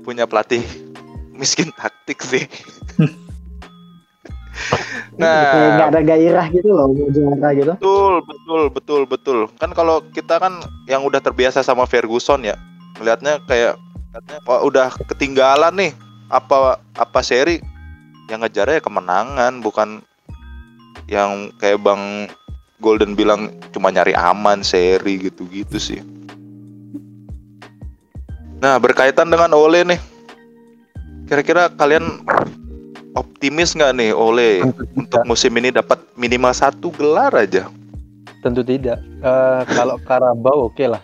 [0.00, 0.64] punya pelatih
[1.36, 2.48] miskin taktik sih
[5.16, 9.38] Nggak nah ada gairah gitu loh mau juara gitu Betul, betul, betul, betul.
[9.56, 12.56] Kan kalau kita kan yang udah terbiasa sama Ferguson ya,
[13.00, 13.80] melihatnya kayak
[14.12, 15.92] katanya wah udah ketinggalan nih
[16.32, 17.60] apa apa seri
[18.26, 20.02] yang ngejarnya ya kemenangan bukan
[21.06, 22.26] yang kayak Bang
[22.82, 26.00] Golden bilang cuma nyari aman seri gitu-gitu sih.
[28.60, 30.00] Nah, berkaitan dengan Ole nih.
[31.28, 32.24] Kira-kira kalian
[33.16, 35.28] optimis nggak nih Ole Tentu untuk tidak.
[35.28, 37.66] musim ini dapat minimal satu gelar aja?
[38.44, 39.00] Tentu tidak.
[39.02, 41.02] Eh, kalau Karabau oke lah,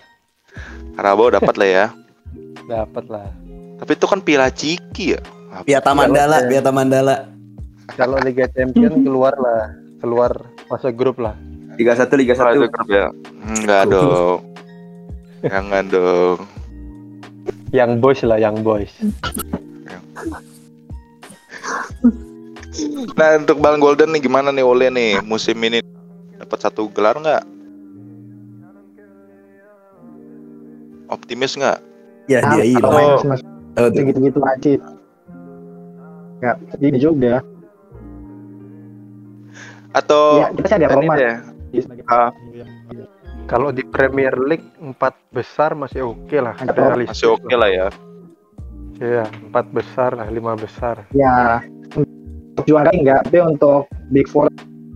[0.95, 1.87] Karabau dapat lah ya.
[2.73, 3.27] dapat lah.
[3.83, 5.21] Tapi itu kan Piala Ciki ya.
[5.67, 7.29] Piata Mandala, Piata Mandala.
[7.99, 10.31] Kalau Liga Champion keluar lah, keluar
[10.71, 11.35] fase grup lah.
[11.77, 12.57] Liga 1 Liga 1.
[12.57, 13.11] itu grup ya.
[13.43, 14.39] Enggak dong.
[15.43, 16.39] Jangan dong.
[17.75, 18.93] Yang boys lah, yang boys.
[23.21, 25.85] Nah, untuk Bang Golden nih gimana nih Ole nih musim ini
[26.41, 27.45] dapat satu gelar nggak?
[31.13, 31.79] Optimis nggak?
[32.33, 32.93] Ya dia Atau hilang.
[32.97, 33.89] main Oh.
[33.89, 34.05] tuh.
[34.05, 34.73] gitu-gitu aja
[36.43, 37.35] nggak ini juga
[39.93, 41.35] Atau ya kita sih ada ini Roma deh,
[41.77, 42.33] sebagai Ah.
[43.45, 47.87] Kalau di Premier League empat besar masih oke lah, Ada realistis masih oke lah ya.
[49.03, 51.03] Iya, empat besar lah, lima besar.
[51.11, 51.59] ya
[52.53, 54.47] untuk juara enggak tapi untuk Big Four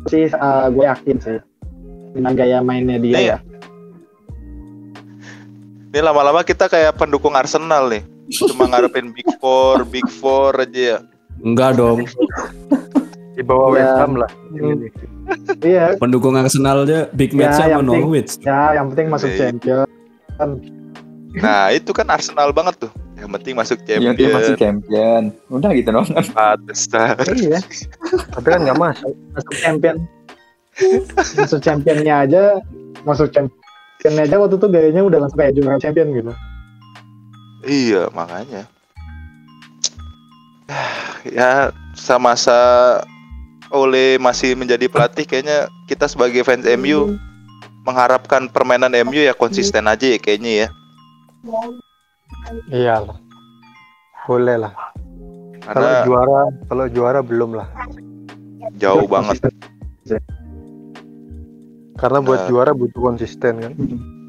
[0.07, 1.39] sih eh, gue yakin sih
[2.13, 3.27] dengan gaya mainnya dia Iya.
[3.27, 3.39] ya
[5.89, 8.05] Ini lama-lama kita kayak pendukung Arsenal nih.
[8.29, 10.99] Cuma ngarepin Big Four, Big Four aja ya.
[11.39, 12.05] Enggak dong.
[13.33, 13.75] Di bawah Ya.
[13.75, 14.31] West Ham lah.
[14.51, 14.77] Hmm.
[14.77, 14.89] Ini.
[15.65, 18.37] iya Pendukung Arsenalnya big Ya, match sama Norwich.
[18.41, 19.39] ya yang penting masuk Iya.
[19.51, 19.89] champion
[21.35, 22.93] Nah, itu kan Arsenal banget tuh.
[23.17, 24.15] Yang penting masuk Yang champion.
[24.15, 25.23] dia masih champion.
[25.49, 26.07] Udah gitu dong.
[26.13, 27.17] Empat besar.
[27.33, 27.59] iya
[28.31, 29.13] Tapi kan nggak masuk.
[29.33, 29.97] masuk champion
[31.35, 32.43] masuk championnya aja
[33.03, 36.33] masuk championnya aja waktu itu gayanya udah langsung kayak juara champion gitu
[37.65, 38.69] Iya, makanya.
[41.27, 43.03] ya sama-sama
[43.73, 47.17] oleh masih menjadi pelatih kayaknya kita sebagai fans MU
[47.83, 50.69] mengharapkan permainan MU ya konsisten aja ya kayaknya ya.
[52.71, 53.19] Iyalah.
[54.27, 54.75] Boleh lah.
[55.67, 57.69] Kalau Karena juara, kalau juara belum lah.
[58.79, 59.39] jauh banget.
[61.97, 62.49] Karena buat Nah.
[62.51, 63.73] juara butuh konsisten kan.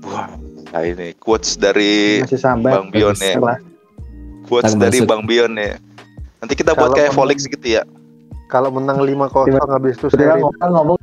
[0.07, 0.29] Wah,
[0.71, 2.71] nah ini quotes dari Masih sambat.
[2.73, 3.35] Bang Bion ya.
[4.47, 5.03] Quotes dari.
[5.03, 5.75] Bang Bion ya.
[6.39, 7.83] Nanti kita buat Kalau kayak Volix gitu ya.
[8.47, 10.97] Kalau menang 5-0 habis itu seri ngomong ngomong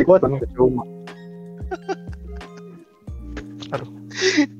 [0.00, 0.20] ikut
[0.56, 0.82] cuma.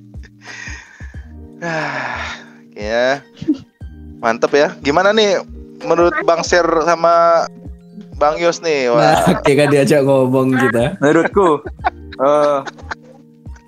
[2.75, 3.23] Ya.
[4.23, 4.75] Mantep ya.
[4.83, 5.43] Gimana nih
[5.83, 7.47] menurut Bang Ser sama
[8.19, 8.91] Bang Yos nih?
[8.91, 10.99] Wah, Nah, kayak kan diajak ngomong kita.
[10.99, 11.63] Menurutku
[12.19, 12.59] eh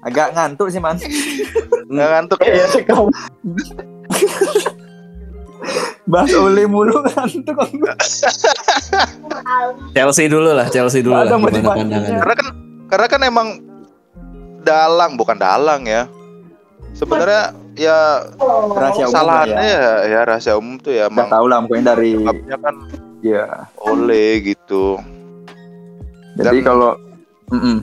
[0.03, 0.99] agak ngantuk sih man.
[1.91, 2.53] nggak ngantuk ya?
[2.55, 3.07] Iya sih kau.
[6.11, 7.59] Bahas oleh mulu ngantuk.
[9.95, 11.51] Chelsea dulu lah, Chelsea dulu Ada lah.
[12.19, 12.49] Karena kan
[12.91, 13.49] karena kan emang
[14.67, 16.11] dalang bukan dalang ya.
[16.91, 18.27] Sebenarnya ya
[18.71, 19.79] Rahasia umum lah kesalahannya ya.
[19.79, 19.95] ya.
[20.07, 22.75] ya rahasia umum tuh ya Nggak emang tahu lah mungkin dari kan
[23.21, 23.45] ya.
[23.79, 24.99] oleh gitu.
[26.35, 26.91] Jadi Dan- kalau
[27.49, 27.77] Mm-mm.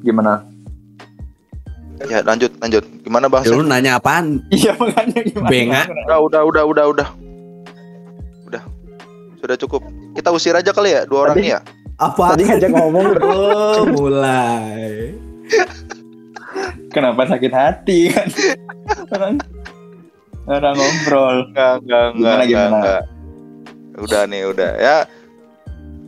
[0.00, 0.46] gimana?
[2.02, 2.82] Ya lanjut lanjut.
[3.00, 4.42] Gimana Bang Ya, lu nanya apaan?
[4.48, 5.48] Iya makanya gimana?
[5.48, 5.86] Bengak.
[6.02, 7.08] Udah udah udah udah udah.
[8.44, 8.62] Udah.
[9.38, 9.82] Sudah cukup.
[10.12, 11.60] Kita usir aja kali ya dua orang Tadi- ini ya.
[11.96, 12.34] Apa?
[12.34, 15.14] Tadi ngajak ngomong Oh, mulai.
[16.92, 18.28] Kenapa sakit hati kan?
[19.10, 19.34] orang
[20.46, 21.36] orang ngobrol.
[21.48, 22.76] Enggak, enggak, enggak, Gimana, enggak, gimana?
[22.76, 23.02] enggak.
[23.98, 24.70] Udah nih, udah.
[24.76, 24.96] Ya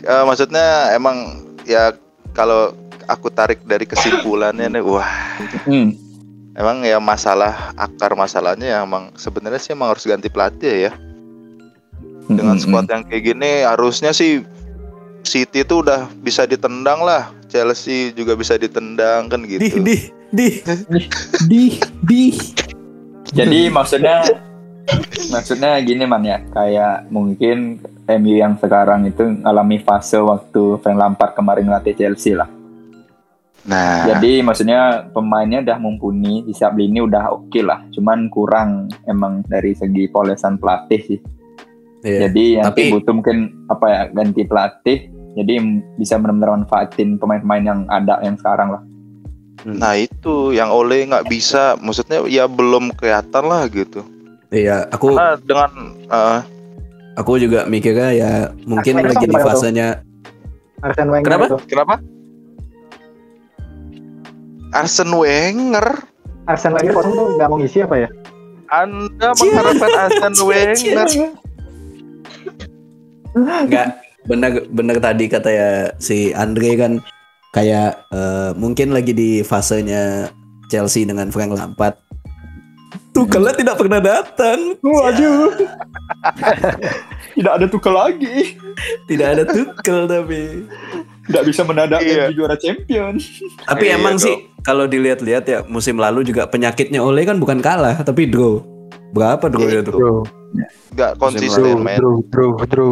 [0.04, 1.16] eh, maksudnya emang
[1.64, 1.92] ya
[2.32, 2.72] kalau
[3.04, 5.08] aku tarik dari kesimpulannya nih, wah,
[5.64, 5.92] Hmm.
[6.54, 10.92] emang ya masalah akar masalahnya ya emang sebenarnya sih emang harus ganti pelatih ya.
[12.24, 12.64] Dengan Mm-mm.
[12.64, 14.40] squad yang kayak gini harusnya sih
[15.24, 17.28] City itu udah bisa ditendang lah.
[17.48, 19.80] Chelsea juga bisa ditendang kan Di, gitu.
[19.80, 20.46] di, di,
[21.46, 21.62] di,
[22.02, 22.22] di.
[23.34, 24.22] Jadi maksudnya
[25.32, 31.32] maksudnya gini man ya, kayak mungkin MU yang sekarang itu ngalami fase waktu Frank Lampard
[31.32, 32.50] kemarin ngelatih Chelsea lah.
[33.64, 39.40] Nah, Jadi maksudnya pemainnya udah mumpuni di setiap lini udah oke lah, cuman kurang emang
[39.48, 41.20] dari segi polesan pelatih sih.
[42.04, 42.28] Iya.
[42.28, 45.54] Jadi nanti Tapi- butuh mungkin apa ya ganti pelatih, jadi
[45.96, 48.82] bisa benar-benar manfaatin pemain-pemain yang ada yang sekarang lah.
[49.64, 54.04] Nah itu yang oleh nggak bisa, maksudnya ya belum kelihatan lah gitu.
[54.54, 55.70] Iya, aku Karena dengan
[56.06, 56.38] eh,
[57.18, 58.32] aku juga mikirnya ya
[58.68, 59.88] mungkin Arsene lagi di fasenya
[60.84, 61.44] Arsene Wenger Kenapa?
[61.48, 61.56] itu.
[61.66, 61.94] Kenapa?
[64.74, 65.86] Arsene Wenger?
[66.44, 68.08] Arsene Wenger kosong tuh nggak mau ngisi apa ya?
[68.68, 71.06] Anda mengharapkan Arsene Wenger?
[73.34, 73.88] Enggak
[74.24, 76.92] benar benar tadi kata ya si Andre kan
[77.54, 80.28] kayak eh, mungkin lagi di fasenya
[80.66, 81.94] Chelsea dengan Frank Lampard.
[83.10, 84.74] Tukelnya tidak pernah datang.
[84.82, 85.54] Waduh.
[87.34, 88.58] Tidak ada tukar lagi.
[89.06, 90.66] Tidak ada Tukel tapi.
[91.24, 92.26] Tidak bisa mendadak Iya.
[92.26, 93.18] jadi juara champion.
[93.64, 94.22] Tapi Iya emang dong.
[94.22, 98.62] sih kalau dilihat-lihat ya musim lalu juga penyakitnya Ole kan bukan kalah tapi draw.
[99.10, 99.94] Berapa draw Iya, ya tuh?
[99.94, 100.14] Bro,
[100.94, 101.98] Gak konsisten bro, men.
[101.98, 102.88] bro, bro, bro.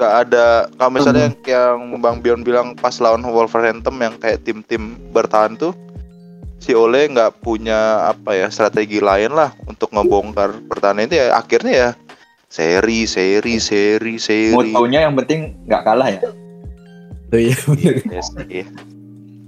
[0.00, 0.64] Gak ada.
[0.80, 5.76] Kalau misalnya yang Bang Bion bilang pas lawan Wolverhampton yang kayak tim-tim bertahan tuh,
[6.56, 11.72] si Ole nggak punya apa ya strategi lain lah untuk ngebongkar pertahanan itu ya akhirnya
[11.72, 11.90] ya
[12.48, 14.56] seri, seri, seri, seri.
[14.56, 16.20] Motonya yang penting nggak kalah ya.
[17.30, 17.56] Oh iya.
[18.08, 18.64] Ya sih.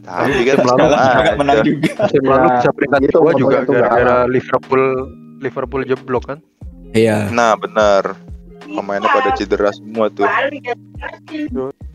[0.03, 1.91] Tapi kan Musim lalu Kalah sama cuma nggak menang juga.
[2.03, 4.17] Lalu Ya, bisa peringkat gitu, dua juga tuh nggak gara-gara.
[4.29, 4.85] Liverpool
[5.41, 6.39] Liverpool jeblok kan.
[6.93, 7.33] Iya.
[7.33, 8.32] Nah benar
[8.73, 10.27] pemainnya pada cedera semua tuh.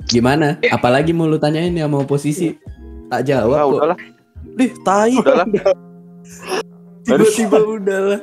[0.08, 0.56] Gimana?
[0.70, 2.56] Apalagi mau lu tanyain ya mau posisi?
[3.08, 3.72] Tak jawab Nah, kok.
[3.76, 3.98] udahlah.
[4.58, 5.14] Dih, tai.
[5.16, 5.48] udahlah.
[7.04, 8.20] Tiba-tiba udahlah.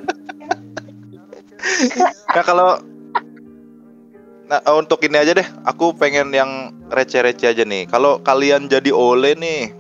[2.37, 2.71] nah kalau
[4.45, 5.49] nah eh, untuk ini aja deh.
[5.65, 7.89] Aku pengen yang receh-receh aja nih.
[7.89, 9.73] Kalau kalian jadi Ole nih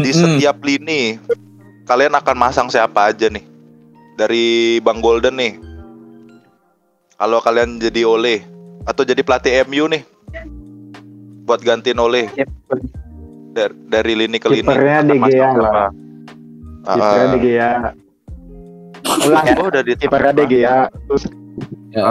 [0.00, 1.20] di setiap lini
[1.84, 3.44] kalian akan masang siapa aja nih?
[4.16, 5.56] Dari Bang Golden nih
[7.20, 8.40] kalau kalian jadi Ole
[8.88, 10.02] atau jadi pelatih MU nih
[11.44, 12.32] buat gantiin Ole
[13.52, 15.88] dari, dari lini ke lini Kipernya De masang Gea lah.
[16.88, 17.28] Ah, Kipernya ah.
[17.28, 17.72] De Gea.
[19.20, 19.54] Ulang ya.
[19.60, 20.78] oh udah di Kipernya De Gea.
[20.88, 21.24] Terus
[21.90, 22.06] Ya,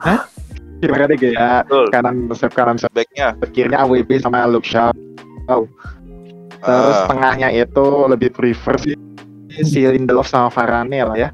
[0.00, 0.24] Ah,
[0.80, 1.50] kipernya De Gea.
[1.92, 4.90] Kanan sayap kanan sayap backnya kirinya AWP sama Luke Shaw.
[5.46, 8.96] Terus Ah, tengahnya itu lebih prefer sih
[9.62, 11.28] si Lindelof sama Varane lah ya.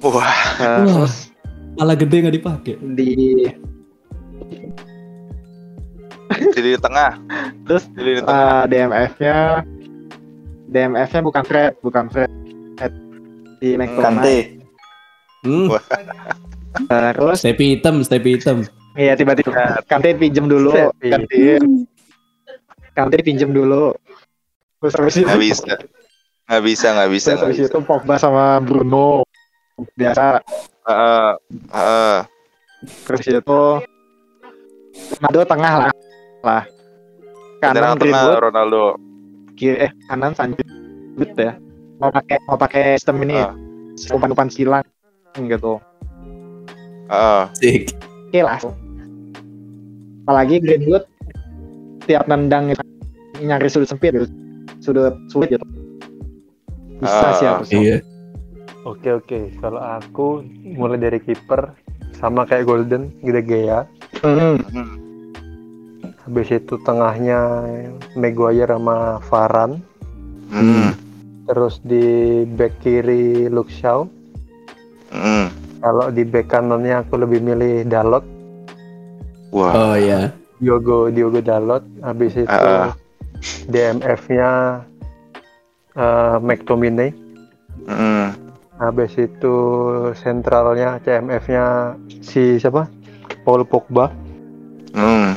[0.00, 0.76] wah Nah, Wah.
[1.04, 1.29] terus
[1.74, 2.74] malah gede nggak dipakai.
[2.94, 3.08] di
[6.30, 7.18] di lini tengah.
[7.64, 8.38] Terus Di lini tengah.
[8.56, 9.36] eh, DMF-nya
[10.66, 12.30] DMF-nya bukan Fred, bukan Fred.
[13.58, 14.00] Di McTominay.
[14.00, 14.38] Kante.
[15.40, 15.66] Hmm,
[16.86, 18.62] Terus step hitam, step hitam.
[18.92, 20.70] iya tiba-tiba Kante pinjem dulu.
[20.96, 21.58] Kante.
[22.92, 23.92] Kante pinjem dulu.
[24.78, 25.72] Terus habis itu, Nggak bisa.
[26.46, 27.28] Nggak bisa, nggak bisa.
[27.30, 27.68] terus habis bisa.
[27.68, 29.22] itu Pogba sama Bruno.
[29.96, 30.40] Biasa.
[30.86, 31.30] Heeh,
[31.72, 32.18] heeh.
[33.06, 33.60] Terus itu
[35.20, 35.92] Ronaldo tengah lah.
[36.40, 36.64] Lah.
[37.60, 38.84] Kanan Tengah Greenwood, Ronaldo.
[39.52, 40.64] kiri eh kanan Sancho
[41.36, 41.60] ya.
[42.00, 43.52] Mau pakai mau pakai sistem ini Ah.
[44.16, 44.86] umpan-umpan silang
[45.36, 45.76] gitu.
[47.12, 47.42] Heeh.
[47.60, 47.92] Sik.
[48.32, 48.56] Oke lah.
[50.24, 51.04] Apalagi Greenwood
[52.08, 52.80] tiap nendang itu
[53.44, 54.26] nyari sudut sempit gitu.
[54.80, 55.66] Sudut sulit gitu.
[57.04, 57.76] Bisa Ah, sih harusnya.
[57.76, 57.96] Iya.
[58.88, 61.76] Oke oke, kalau aku mulai dari kiper
[62.16, 63.80] sama kayak Golden, Gede Gea.
[64.24, 64.56] Hmm.
[64.72, 64.88] Hmm.
[66.24, 67.64] Habis itu tengahnya
[68.16, 69.84] Maguire sama Varane.
[70.48, 70.96] Hmm.
[71.44, 74.08] Terus di back kiri Luke Shaw.
[75.12, 75.52] Hmm.
[75.80, 78.24] Kalau di back kanannya aku lebih milih Dalot,
[79.50, 79.72] Wah.
[79.74, 80.30] Oh iya.
[80.62, 81.82] Diogo Diogo Dalot.
[82.00, 82.94] Habis itu Ah.
[83.66, 84.80] DMF-nya
[85.96, 87.10] eh, McTominay.
[87.88, 88.49] Hmm.
[88.80, 89.56] Habis itu
[90.16, 92.88] sentralnya CMF-nya si siapa?
[93.44, 94.08] Paul Pogba.
[94.96, 95.36] Hmm.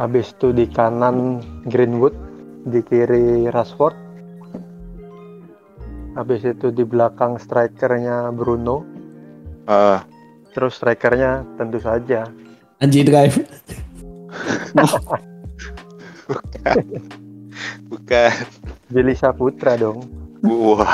[0.00, 2.16] Habis itu di kanan Greenwood,
[2.64, 3.96] di kiri Rashford.
[6.16, 8.82] Habis itu di belakang strikernya Bruno.
[9.68, 10.00] Ah.
[10.56, 12.24] Terus strikernya tentu saja
[12.76, 13.40] Anji drive.
[17.88, 18.32] Bukan.
[18.92, 20.04] Billy Saputra dong.
[20.44, 20.84] Wah.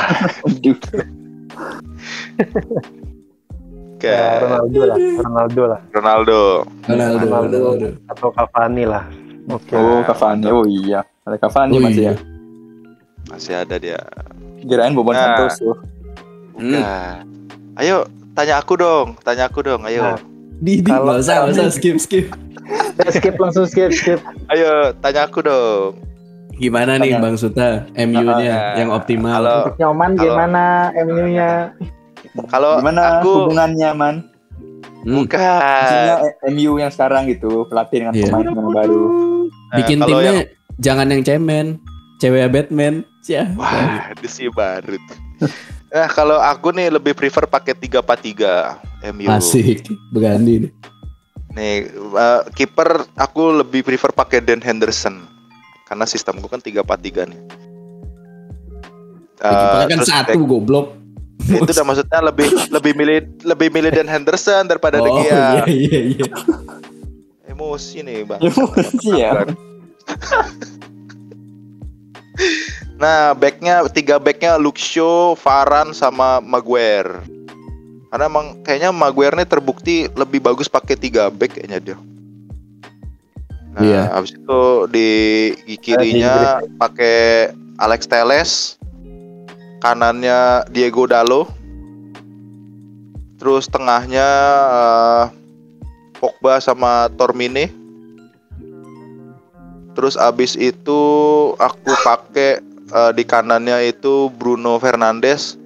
[2.38, 2.78] Aduh.
[4.02, 4.42] Ya.
[4.42, 6.38] Ronaldo lah, Ronaldo lah, Ronaldo.
[6.90, 7.22] Ronaldo.
[7.22, 7.58] Ronaldo.
[7.70, 7.88] Ronaldo.
[8.10, 9.04] atau Cavani lah.
[9.46, 9.74] Oke.
[9.78, 10.46] Oh, Cavani.
[10.50, 11.06] Oh iya.
[11.22, 12.10] Ada Cavani Oh, masih iya.
[12.10, 12.14] ya.
[13.30, 13.98] Masih ada dia.
[14.60, 15.22] Kirain Bobon Nah.
[15.38, 15.76] Santos tuh.
[16.58, 16.74] Hmm.
[16.74, 17.16] Bukan.
[17.78, 17.96] Ayo,
[18.34, 19.14] tanya aku dong.
[19.22, 19.86] Tanya aku dong.
[19.86, 20.02] Ayo.
[20.02, 20.18] Nah.
[20.58, 22.26] Di, di, Kalau- usah, usah, skip, skip.
[23.06, 24.18] Skip langsung skip skip.
[24.50, 25.94] Ayo, tanya aku dong.
[26.62, 29.42] Gimana nih Bang Suta, MU-nya Ah, yang optimal?
[29.42, 30.62] Kalau Untuk nyoman gimana
[30.94, 31.50] MU-nya?
[32.46, 34.16] kalau Gimana aku hubungannya, Man?
[35.02, 35.42] Hmm, bukan.
[35.42, 38.30] Maksudnya eh, MU yang sekarang gitu, pelatih dengan Iya.
[38.30, 39.02] pemain yang baru.
[39.42, 41.66] Nah, bikin timnya yang- jangan yang cemen,
[42.22, 43.02] cewek Batman.
[43.58, 44.94] Wah, itu sih baru.
[44.94, 45.18] tuh.
[45.90, 49.26] Nah, kalau aku nih lebih prefer pakai 3-4-3 MU.
[49.26, 49.82] Asik,
[50.14, 50.62] berani.
[50.62, 50.72] nih.
[51.52, 55.31] Nih, eh, kiper aku lebih prefer pakai Dan Henderson.
[55.92, 57.40] Karena sistemku kan 3-4-3 nih.
[59.36, 60.86] Kipernya kan terus satu back- goblok.
[61.42, 65.28] itu udah maksudnya lebih lebih milih lebih milih Dan Henderson daripada De Oh Gea.
[65.28, 66.26] iya iya iya.
[67.44, 68.40] Emosi nih, Bang.
[68.40, 69.44] Emosi ya.
[72.94, 77.20] Nah, backnya tiga backnya Luke Shaw, Varane sama Maguire.
[78.08, 81.98] Karena emang kayaknya Maguire nih terbukti lebih bagus pakai tiga back kayaknya dia.
[83.72, 84.02] Nah, Iya.
[84.12, 85.10] habis itu di
[85.64, 87.48] di kirinya pakai
[87.80, 88.50] Alex Teles,
[89.80, 91.48] kanannya Diego Dalo,
[93.40, 94.28] terus tengahnya
[94.68, 95.24] eh,
[96.20, 97.72] Pogba sama Tormine.
[99.92, 101.00] Terus abis itu
[101.56, 102.60] aku pakai
[102.92, 105.56] eh, di kanannya itu Bruno Fernandes,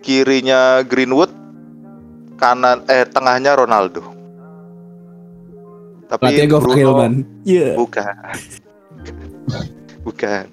[0.00, 1.28] kirinya Greenwood,
[2.40, 4.19] kanan eh tengahnya Ronaldo.
[6.10, 7.12] Tapi Pelatihnya Goff Bruno Killman.
[7.46, 7.78] Iya.
[7.78, 8.14] bukan,
[10.06, 10.44] bukan.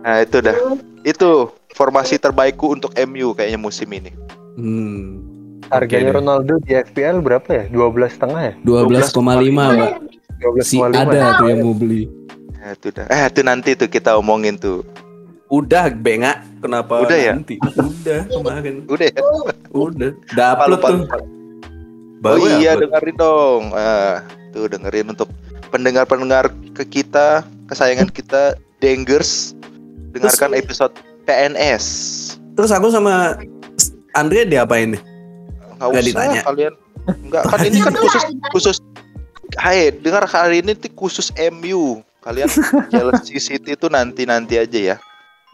[0.00, 0.56] Nah itu dah,
[1.04, 1.30] itu
[1.76, 4.10] formasi terbaikku untuk MU kayaknya musim ini.
[4.56, 5.20] Hmm.
[5.68, 6.16] Harganya deh.
[6.24, 7.64] Ronaldo di FPL berapa ya?
[7.68, 8.54] 12 setengah ya?
[8.64, 9.12] 12,5
[9.52, 9.92] Mbak.
[10.40, 10.88] 12,5 Si ya?
[10.88, 12.08] ada tuh yang mau beli.
[12.56, 13.06] Nah, itu dah.
[13.12, 14.80] Eh itu nanti tuh kita omongin tuh.
[15.48, 17.32] Udah bengak, kenapa Udah ya?
[17.36, 17.56] nanti?
[17.60, 18.74] Udah kemarin.
[18.88, 19.20] Udah ya.
[19.72, 20.10] Udah.
[20.16, 20.98] Udah Lupa, upload lupa, tuh.
[21.04, 21.16] lupa.
[22.18, 22.82] Baru oh iya upload.
[22.90, 23.62] dengerin dong.
[23.74, 25.28] Ah, tuh dengerin untuk
[25.70, 29.54] pendengar-pendengar ke kita, kesayangan kita, Dengers.
[30.10, 30.94] Dengarkan episode
[31.28, 31.84] PNS.
[32.58, 33.38] Terus aku sama
[34.16, 35.02] Andre diapain nih?
[35.02, 36.40] Nggak Nggak usah ditanya.
[36.42, 36.74] kalian.
[37.08, 38.76] Enggak, kan ini kan khusus khusus
[39.56, 42.04] Hai, dengar kali ini tuh khusus MU.
[42.20, 42.52] Kalian
[42.92, 44.96] Chelsea City itu nanti-nanti aja ya.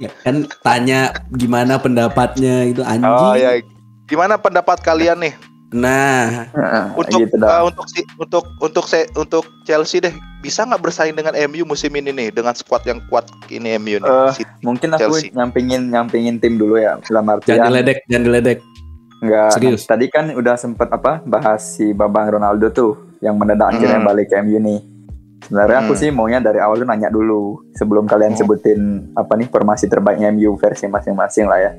[0.03, 3.07] Ya, kan tanya gimana pendapatnya itu anjing.
[3.07, 3.63] Oh ya.
[4.11, 5.35] Gimana pendapat kalian nih
[5.75, 6.47] Nah,
[6.95, 11.35] untuk gitu eh, untuk si untuk untuk se, untuk Chelsea deh bisa nggak bersaing dengan
[11.51, 14.07] MU musim ini nih dengan squad yang kuat ini MU nih.
[14.07, 14.55] Eh, City.
[14.63, 15.35] Mungkin aku Chelsea.
[15.35, 16.95] nyampingin nyampingin tim dulu ya.
[17.03, 18.59] Dalam Jangan artian diledek, jangan diledek.
[19.19, 19.51] Enggak.
[19.51, 19.83] Serius?
[19.83, 24.07] Tadi kan udah sempet apa bahas si Babang Ronaldo tuh yang mendadak akhirnya Hmm.
[24.07, 24.79] balik ke MU nih.
[25.43, 26.01] Sebenarnya aku Hmm.
[26.01, 28.41] sih maunya dari awal tuh nanya dulu sebelum kalian Hmm.
[28.41, 28.81] sebutin
[29.13, 31.73] apa nih formasi terbaiknya MU versi masing-masing lah ya.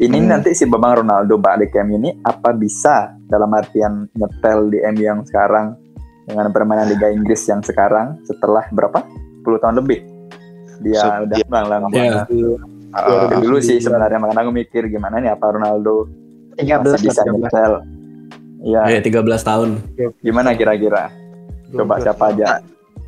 [0.00, 0.28] Ini Hmm.
[0.30, 5.04] nanti si Bambang Ronaldo balik ke MU ini apa bisa dalam artian nyetel di MU
[5.04, 5.76] yang sekarang
[6.24, 9.04] dengan permainan Liga Inggris yang sekarang setelah berapa?
[9.40, 10.00] 10 tahun lebih.
[10.80, 11.46] Dia Se- udah iya.
[11.46, 12.12] bang Iya.
[12.90, 16.08] Ah, dulu sih sebenarnya makanya aku mikir gimana nih apa Ronaldo
[16.56, 17.38] 13 masih bisa lah, 13.
[17.38, 17.72] nyetel.
[18.60, 19.68] Iya, Eh 13 tahun.
[20.18, 21.12] gimana kira-kira?
[21.70, 22.58] Coba siapa aja?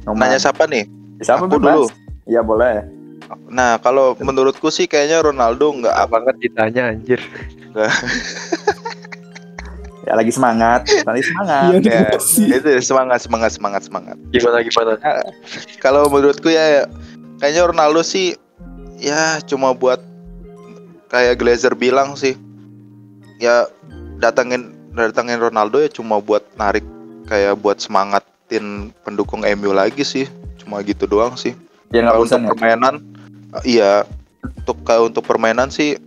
[0.05, 0.85] Nomor nanya siapa nih?
[1.19, 1.89] siapa Aku dulu.
[2.25, 2.85] Iya boleh.
[3.49, 7.21] Nah, kalau menurutku sih kayaknya Ronaldo nggak apa banget ditanya anjir.
[10.03, 11.79] Ya lagi semangat, lagi semangat.
[11.87, 12.11] ya.
[12.19, 14.17] Itu semangat, semangat, semangat, semangat.
[14.35, 14.93] Gimana gimana?
[15.79, 16.91] Kalau menurutku ya
[17.39, 18.35] kayaknya Ronaldo sih
[18.99, 20.03] ya cuma buat
[21.07, 22.35] kayak Glazer bilang sih.
[23.39, 23.71] Ya
[24.19, 26.83] datangin datangin Ronaldo ya cuma buat narik
[27.31, 30.27] kayak buat semangatin pendukung MU lagi sih.
[30.59, 31.55] Cuma gitu doang sih.
[31.95, 32.49] Nggak Kalau untuk ya.
[32.51, 32.95] permainan
[33.61, 34.09] iya
[34.65, 36.01] untuk kalau untuk permainan sih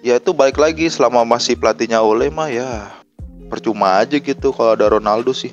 [0.00, 2.88] ya itu balik lagi selama masih pelatihnya Ole mah ya
[3.52, 5.50] percuma aja gitu kalau ada Ronaldo sih.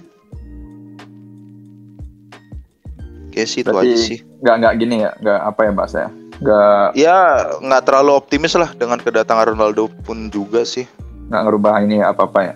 [3.33, 4.19] Kayak sih itu aja sih.
[4.45, 6.09] Nggak nggak gini ya, nggak apa ya bahasa ya.
[6.37, 7.17] Nggak Ya
[7.57, 10.85] nggak terlalu optimis lah dengan kedatangan Ronaldo pun juga sih.
[11.27, 12.55] nggak ngerubah ini apa apa ya.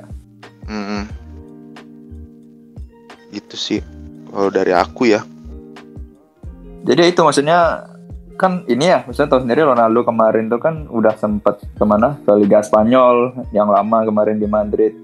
[0.71, 1.03] Mm-mm.
[3.35, 3.81] Gitu sih
[4.31, 5.27] kalau dari aku ya.
[6.87, 7.90] Jadi itu maksudnya
[8.41, 12.31] kan ini ya, maksudnya tahu sendiri Ronaldo kemarin tuh kan udah sempet ke mana ke
[12.41, 14.97] Liga Spanyol yang lama kemarin di Madrid,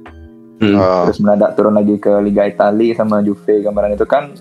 [0.57, 0.73] Hmm.
[0.73, 4.33] Uh, terus mendadak turun lagi ke Liga Italia sama Juve kemarin itu kan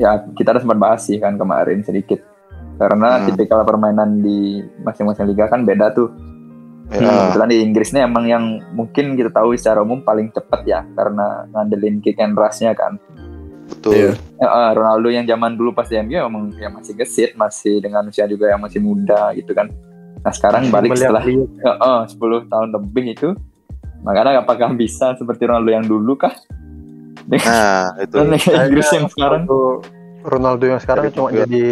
[0.00, 2.24] ya kita udah sempat bahas sih kan kemarin sedikit
[2.80, 3.28] karena Hmm.
[3.28, 6.08] tipikal permainan di masing-masing liga kan beda tuh.
[6.88, 10.80] ya, Kebetulan di Inggris ini emang yang mungkin kita tahu secara umum paling cepat ya
[10.96, 12.96] karena ngandelin kick and rush-nya kan.
[13.68, 13.92] Betul.
[13.94, 14.12] Iya.
[14.40, 18.02] Ya, eh, Ronaldo yang zaman dulu pas di MU emang ya masih gesit, masih dengan
[18.08, 19.68] usia juga yang masih muda gitu kan.
[20.24, 23.28] Nah sekarang balik setelah ya, eh, 10 tahun lebih itu,
[24.02, 26.34] makanya apakah bisa seperti Ronaldo yang dulu kah?
[27.28, 28.16] Nah itu.
[28.50, 29.84] Inggris yang sekarang Ronaldo,
[30.26, 31.46] Ronaldo yang sekarang cuma juga.
[31.46, 31.62] jadi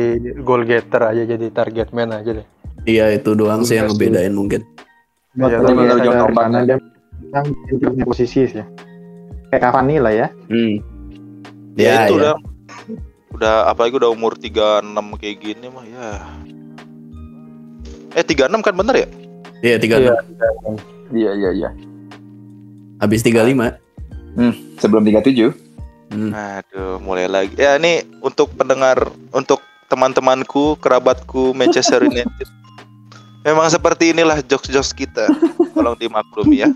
[0.40, 2.46] goal getter aja jadi target man aja deh.
[2.86, 4.62] Iya itu doang sih yang ngebedain mungkin.
[5.36, 6.76] Iya, getter, John Orbach karena dia
[7.34, 7.46] yang
[8.06, 8.64] posisi sih.
[9.50, 10.28] Kayak Cavani lah ya.
[10.48, 10.95] Hmm.
[11.76, 12.18] Ya, Ya, itu ya.
[12.18, 12.34] udah
[13.36, 14.80] udah apalagi udah umur 36
[15.20, 16.08] kayak gini mah ya.
[18.12, 19.08] Eh 36 kan bener ya?
[19.60, 20.00] Iya 36.
[20.00, 20.12] Iya.
[21.12, 21.70] iya iya iya.
[22.96, 23.76] Habis 35.
[24.80, 25.52] Sebelum 37
[26.06, 26.30] Hmm.
[26.30, 27.58] Aduh, mulai lagi.
[27.58, 29.58] Ya ini untuk pendengar, untuk
[29.90, 32.46] teman-temanku, kerabatku Manchester United.
[33.42, 35.26] Memang seperti inilah jokes-jokes kita.
[35.74, 36.70] Tolong dimaklumi ya.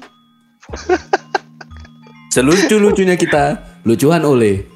[2.30, 4.66] Selucu-lucunya kita, lucuan oleh.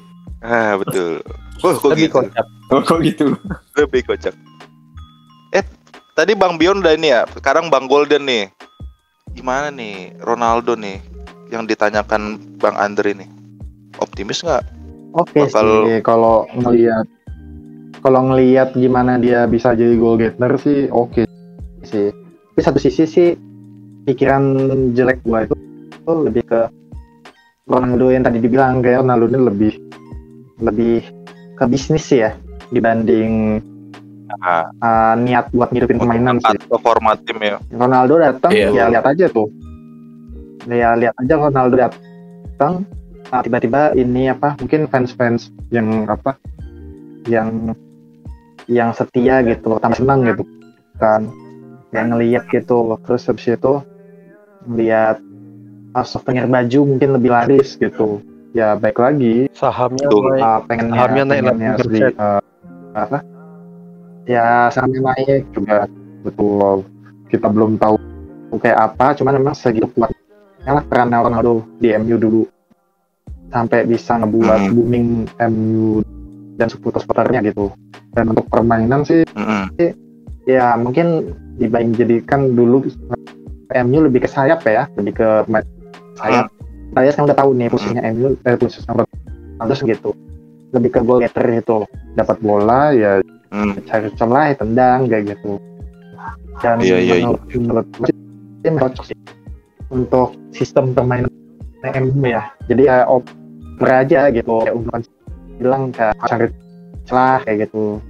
[0.45, 1.25] Ah, betul.
[1.65, 2.21] Oh, kok Lebih gitu?
[2.21, 2.45] kocak.
[2.69, 3.25] Oh kok gitu?
[3.73, 4.33] Lebih kocak.
[5.49, 5.65] Eh,
[6.13, 7.25] tadi Bang Bion udah ini ya.
[7.33, 8.53] Sekarang Bang Golden nih.
[9.33, 11.01] Gimana nih Ronaldo nih
[11.49, 13.29] yang ditanyakan Bang Andre nih?
[13.97, 14.63] Optimis nggak?
[15.17, 17.07] Oke Bakal- sih kalau ngelihat
[18.03, 21.25] kalau ngelihat gimana dia bisa jadi goal getter sih oke
[21.81, 22.13] sih.
[22.53, 23.29] Tapi satu sisi sih
[24.05, 24.43] pikiran
[24.93, 25.55] jelek gua itu,
[25.89, 26.61] itu lebih ke
[27.65, 29.71] Ronaldo yang tadi dibilang kayak Ronaldo ini lebih
[30.59, 31.03] lebih
[31.55, 32.31] ke bisnis sih ya
[32.71, 33.59] dibanding
[34.41, 36.57] uh, niat buat ngidupin permainan sih.
[36.67, 37.57] atau format tim ya.
[37.71, 38.69] Ronaldo datang Iya.
[38.71, 39.47] ya lihat aja tuh.
[40.65, 42.83] Ya lihat aja Ronaldo datang
[43.29, 46.37] ah, tiba-tiba ini apa mungkin fans-fans yang apa
[47.29, 47.73] yang
[48.65, 50.41] yang setia gitu tambah senang gitu
[50.97, 51.29] kan
[51.93, 53.73] yang ngelihat gitu terus habis itu
[54.65, 55.21] ngelihat
[55.93, 58.21] ah, souvenir baju mungkin lebih laris gitu
[58.55, 60.41] ya baik lagi Sahamnya naik.
[60.41, 61.83] uh, pengennya Sahamnya naik pengennya 8%.
[61.83, 62.41] si, uh,
[62.95, 63.17] apa
[64.25, 65.77] ya sahamnya naik juga
[66.23, 66.87] betul
[67.27, 67.99] kita belum tahu
[68.55, 70.15] kayak apa cuman memang segitu kuatnya
[70.71, 72.41] lah peran Ronaldo di MU dulu
[73.51, 74.73] sampai bisa ngebuat Hmm.
[74.73, 75.07] booming
[75.45, 75.99] MU
[76.55, 77.67] dan supporter-supporternya gitu
[78.15, 79.75] dan untuk permainan sih Mm-mm.
[80.47, 82.87] ya mungkin dibanding jadikan dulu
[83.75, 85.27] MU lebih ke sayap ya lebih ke
[86.15, 86.47] sayap
[86.93, 90.09] saya sekarang udah tahu nih posisinya MU eh posisinya Ronaldo gitu.
[90.75, 91.77] Lebih ke goal getter itu
[92.13, 93.23] dapat bola ya
[93.55, 93.87] Mm.
[93.87, 95.55] cari celah ya tendang kayak gitu.
[96.59, 97.15] Dan Iya, iya,
[97.55, 98.15] menurut, menurut
[98.67, 99.17] ini cocok sih
[99.93, 101.31] untuk sistem permainan
[101.85, 102.51] MU ya.
[102.67, 104.65] Jadi ya oper aja gitu.
[104.65, 105.01] Kayak umpan
[105.55, 106.51] bilang kayak cari
[107.07, 108.01] celah kayak gitu.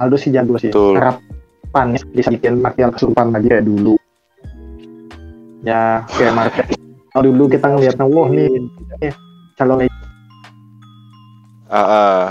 [0.00, 0.72] Aldo sih jago sih.
[0.72, 0.96] Betul.
[0.96, 4.00] harapannya bisa bikin Martial kesurupan lagi kayak dulu.
[5.66, 6.66] Ya kayak Martial
[7.12, 8.48] kalau dulu kita ngeliatnya wah nih
[9.00, 9.12] eh,
[9.54, 9.84] calon
[11.72, 12.24] Ah, ah.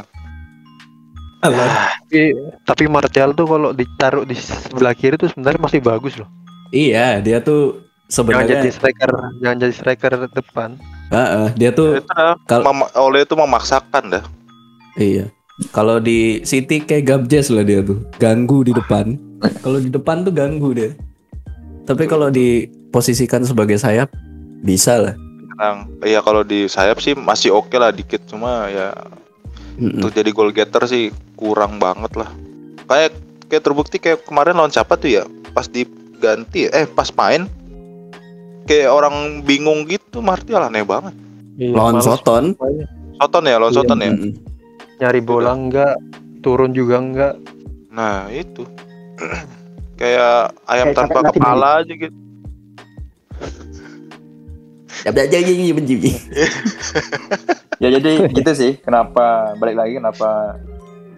[1.42, 6.30] Tapi, tapi Martial tuh kalau ditaruh di sebelah kiri tuh sebenarnya masih bagus loh.
[6.70, 9.10] Iya, dia tuh Jangan jadi sebenarnya striker,
[9.42, 10.70] jangan jadi striker depan.
[11.10, 14.24] Heeh, dia tuh Itu dah, Kal- mama- oleh itu memaksakan dah.
[14.94, 15.26] iya.
[15.74, 19.18] Kalau di City kayak Gabjes lah dia tuh, ganggu di depan.
[19.62, 20.94] Kalau di depan tuh ganggu dia.
[21.86, 24.14] Tapi kalau diposisikan sebagai sayap
[24.62, 25.16] bisa lah.
[25.18, 28.94] Sekarang, iya kalau di sayap sih masih oke lah dikit cuma ya
[29.78, 30.02] Mm-mm.
[30.02, 32.30] untuk jadi goal getter sih kurang banget lah.
[32.90, 33.18] Kayak
[33.50, 35.24] kayak terbukti kayak kemarin lawan siapa tuh ya?
[35.54, 37.46] Pas diganti eh pas main
[38.66, 41.14] kayak orang bingung gitu Martial aneh banget.
[41.60, 42.56] Iya, Lawan Soton.
[43.20, 44.12] Soton ya, lawan Iya, Soton ya.
[44.14, 44.32] Mm-mm.
[45.02, 45.96] Nyari bola enggak,
[46.46, 47.36] turun juga enggak.
[47.92, 48.66] Nah, itu.
[50.02, 52.18] kayak ayam Kayak tanpa kepala aja gitu.
[57.82, 58.72] Ya jadi gitu sih.
[58.78, 60.54] Kenapa balik lagi kenapa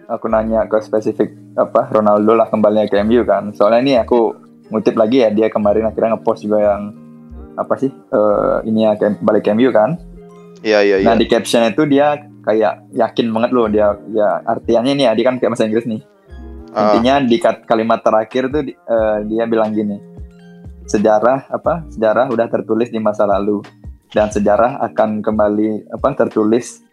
[0.08, 3.52] aku nanya ke spesifik apa Ronaldo lah kembalinya ke MU kan.
[3.52, 4.32] Soalnya ini aku
[4.72, 6.82] ngutip lagi ya dia kemarin akhirnya ngepost juga yang
[7.54, 10.00] apa sih eh, ini ya ke- balik ke MU kan.
[10.64, 11.06] Iya, iya, iya.
[11.06, 15.24] Nah di caption itu dia kayak yakin banget loh dia ya artiannya ini ya dia
[15.28, 16.00] kan kayak bahasa Inggris nih.
[16.72, 17.36] Ah, Intinya di
[17.68, 20.00] kalimat terakhir tuh eh, dia bilang gini.
[20.84, 21.84] Sejarah apa?
[21.88, 23.64] Sejarah udah tertulis di masa lalu
[24.10, 26.84] dan sejarah akan kembali apa tertulis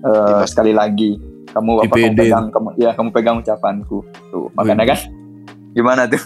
[0.00, 1.18] eh, Di masa- sekali lagi.
[1.46, 4.02] Kamu apa kamu pegang kamu ya kamu pegang ucapanku.
[4.28, 4.98] Tuh, makanya kan
[5.70, 6.18] gimana tuh?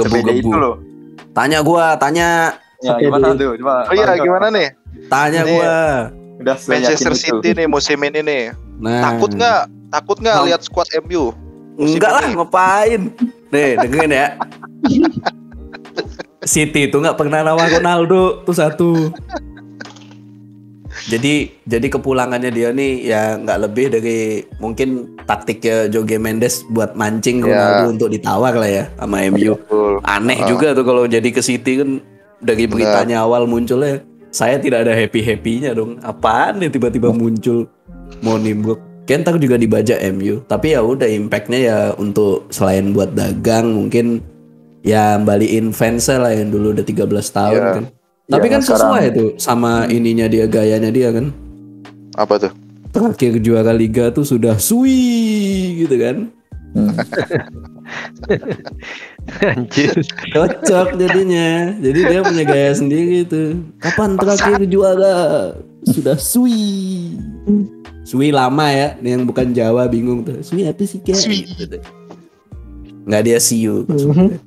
[0.00, 0.50] Sepeda itu Menggebu-gebu.
[0.52, 0.76] loh.
[1.30, 3.54] Tanya gua, tanya, Ya gimana tuh?
[3.54, 3.86] Coba.
[3.86, 4.68] Oh iya, gimana nih?
[5.06, 5.76] tanya Ini- gua.
[6.38, 7.18] Udah Manchester itu.
[7.20, 8.44] City nih musim ini nih.
[8.78, 9.60] Nah, Takut nggak?
[9.88, 11.34] Takut nggak Mam- lihat squad MU?
[11.76, 13.02] Enggak lah, ngapain?
[13.48, 14.26] Nih, dengerin ya.
[16.48, 18.90] City itu nggak pernah nawar Ronaldo tuh satu.
[21.08, 24.18] Jadi jadi kepulangannya dia nih ya nggak lebih dari
[24.58, 27.92] mungkin taktiknya Joge Mendes buat mancing Ronaldo Ya.
[27.92, 29.54] untuk ditawar lah ya sama MU.
[29.54, 29.92] Betul.
[30.02, 30.48] Aneh Ah.
[30.48, 32.00] juga tuh kalau jadi ke City kan
[32.40, 35.96] dari beritanya awal munculnya saya tidak ada happy happynya dong.
[36.02, 37.68] Apaan nih tiba-tiba muncul
[38.20, 38.80] mau nimbruk.
[39.04, 40.44] Kan ntar juga dibajak MU.
[40.44, 44.20] Tapi ya udah impactnya ya untuk selain buat dagang mungkin
[44.88, 47.72] ya balikin fansnya lah yang dulu udah 13 tahun Iya.
[47.76, 47.84] kan.
[48.26, 51.28] Tapi Iya, kan sekarang- sesuai tuh sama ininya dia gayanya dia kan.
[52.16, 52.52] Apa tuh?
[52.88, 54.96] Terakhir juara liga tuh sudah sui
[55.78, 56.16] gitu kan.
[59.40, 59.92] Anjir.
[60.30, 61.72] Cocok jadinya.
[61.78, 63.60] Jadi dia punya gaya sendiri tuh.
[63.78, 65.16] Kapan terakhir juara?
[65.84, 67.16] Sudah sui.
[68.04, 68.96] Sui lama ya.
[69.00, 70.40] Nih yang bukan Jawa bingung tuh.
[70.40, 71.16] Sui apa sih kayak?
[71.18, 71.44] Sui.
[71.46, 71.76] Gitu.
[73.08, 73.88] Nggak dia siu.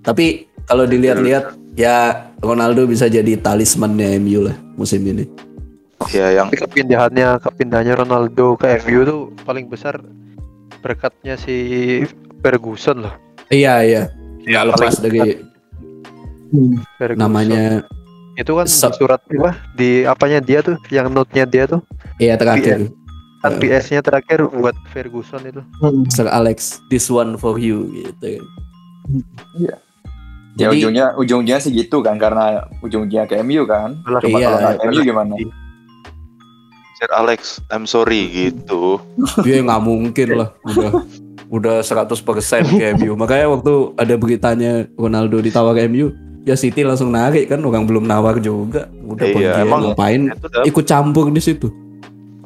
[0.05, 5.25] Tapi kalau dilihat-lihat ya Ronaldo bisa jadi talismannya MU lah musim ini.
[6.09, 10.01] Ya yang Tapi kepindahannya kepindahannya Ronaldo ke MU tuh paling besar
[10.81, 12.01] berkatnya si
[12.41, 13.13] Ferguson loh.
[13.49, 14.03] Iya iya.
[14.45, 15.41] Nggak lepas dari
[16.97, 17.17] Ferguson.
[17.21, 17.85] namanya.
[18.39, 21.83] itu kan Sub- surat apa di apanya dia tuh yang note-nya dia tuh
[22.17, 22.89] Iya terakhir.
[23.41, 25.61] Kan PS-nya terakhir buat Ferguson itu.
[26.07, 28.45] Sir Alex, this one for you gitu.
[29.57, 29.75] Iya.
[30.51, 33.97] Ya Jadi ujungnya ujungnya sih gitu kan karena ujungnya ke MU kan.
[34.03, 34.87] Coba Iya, kalau ke iya.
[34.87, 35.33] MU gimana?
[36.93, 39.01] Sir Alex, I'm sorry gitu.
[39.41, 40.91] dia nggak mungkin lah udah
[41.49, 42.13] udah 100%
[42.71, 47.59] ke MU makanya waktu ada beritanya Ronaldo ditawar ke MU ya City langsung narik kan
[47.59, 50.21] orang belum nawar juga udah Iya, pergi emang- ngapain
[50.63, 51.73] ikut campur di situ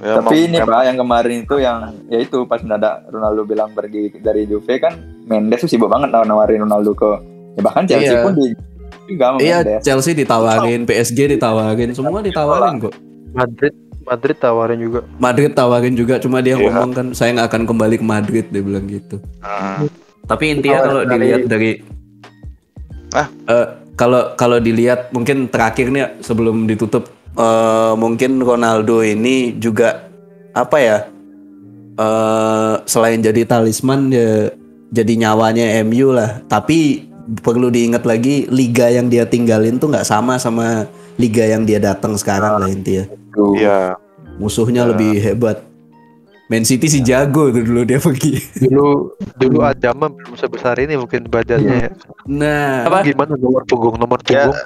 [0.05, 3.73] Ya, Tapi ini emang- Pak yang kemarin itu yang ya itu pas mendadak Ronaldo bilang
[3.73, 4.93] pergi dari Juve kan
[5.25, 7.09] Mendes tuh sibuk banget nawar-nawarin Ronaldo ke
[7.53, 8.21] ya bahkan Chelsea Iya.
[8.21, 8.53] pun di
[9.07, 9.81] juga sama iya Mendes.
[9.81, 12.93] Chelsea ditawarin PSG ditawarin semua ditawarin kok
[13.33, 13.73] Madrid
[14.05, 14.99] Madrid tawarin juga.
[15.17, 16.61] Madrid tawarin juga cuma dia Iya.
[16.61, 19.89] ngomong kan saya nggak akan kembali ke Madrid dia bilang gitu Hmm.
[20.23, 21.69] Tapi intinya kalau dari- dilihat dari
[23.11, 23.27] Ah?
[23.47, 30.07] Eh, kalau kalau dilihat mungkin terakhir nih sebelum ditutup eh, mungkin Ronaldo ini juga
[30.51, 30.97] apa ya?
[31.95, 34.51] eh selain jadi talisman ya
[34.91, 36.43] jadi nyawanya MU lah.
[36.43, 37.07] Tapi
[37.39, 42.19] perlu diingat lagi liga yang dia tinggalin tuh nggak sama sama liga yang dia datang
[42.19, 43.07] sekarang lah intinya.
[43.55, 43.95] Iya.
[44.35, 44.89] Musuhnya Ya.
[44.91, 45.63] lebih hebat.
[46.45, 48.37] Man City si jago tuh dulu dia pergi.
[48.59, 51.77] Dulu dulu Adama belum sebesar ini mungkin badannya.
[51.79, 51.91] ya.
[52.27, 54.59] Nah, Gimana nomor punggung nomor Ya, punggung?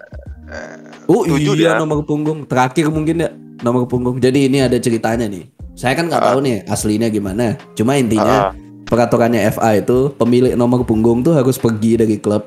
[1.09, 1.81] Oh Setuju iya dia.
[1.81, 3.29] nomor punggung terakhir mungkin ya
[3.59, 4.21] nomor punggung.
[4.21, 5.49] Jadi ini ada ceritanya nih.
[5.73, 6.27] Saya kan nggak Ah.
[6.31, 7.57] tahu nih aslinya gimana.
[7.73, 8.51] Cuma intinya Ah.
[8.85, 12.45] peraturannya FA itu pemilik nomor punggung tuh harus pergi dari klub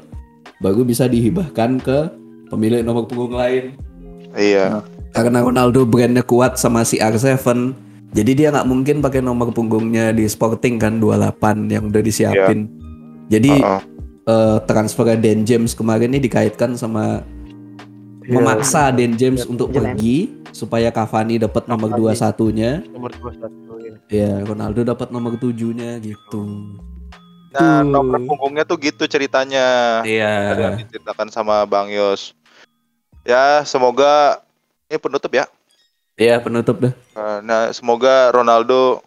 [0.58, 1.98] baru bisa dihibahkan ke
[2.48, 3.74] pemilik nomor punggung lain.
[4.32, 4.86] Iya.
[5.10, 7.74] Karena Ronaldo brandnya kuat sama si R7
[8.12, 12.68] Jadi dia nggak mungkin pakai nomor punggungnya di Sporting kan 28 yang udah disiapin.
[13.26, 13.80] Jadi Heeh.
[14.22, 17.24] eh, transfer Dan James kemarin ini dikaitkan sama
[18.22, 18.32] Iya.
[18.32, 19.76] memaksa Dan James Iya, untuk James.
[19.92, 20.16] pergi
[20.50, 22.14] supaya Cavani dapat nomor Cavani.
[22.14, 22.70] 21-nya.
[22.88, 23.94] Nomor 21 ya.
[24.08, 26.42] Ya, Ronaldo dapat nomor 7-nya gitu.
[27.50, 27.84] Nah, Tuh.
[27.84, 30.00] nomor punggungnya tuh gitu ceritanya.
[30.02, 30.78] Yang Iya.
[30.78, 32.32] diceritakan sama Bang Yos.
[33.22, 34.40] Ya, semoga
[34.86, 35.44] ini penutup ya.
[36.14, 36.92] Iya, penutup dah.
[36.92, 39.00] Eh, Nah, semoga Ronaldo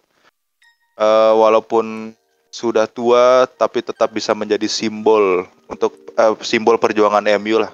[0.96, 2.16] eh, walaupun
[2.48, 7.72] sudah tua tapi tetap bisa menjadi simbol untuk eh, simbol perjuangan MU lah.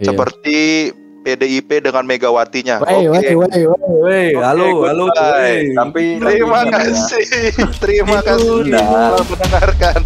[0.00, 0.16] Iya.
[0.16, 0.58] Seperti
[1.20, 2.80] PDIP dengan Megawatinya.
[2.80, 3.12] Wey, Oke.
[3.12, 4.28] wey, wey, wey, wey.
[4.32, 5.04] Oke, Halo, halo.
[5.12, 5.76] wey.
[5.76, 7.24] Tapi Terima kasih.
[7.76, 8.80] Terima kasih udah.
[9.20, 10.00] telah mendengarkan.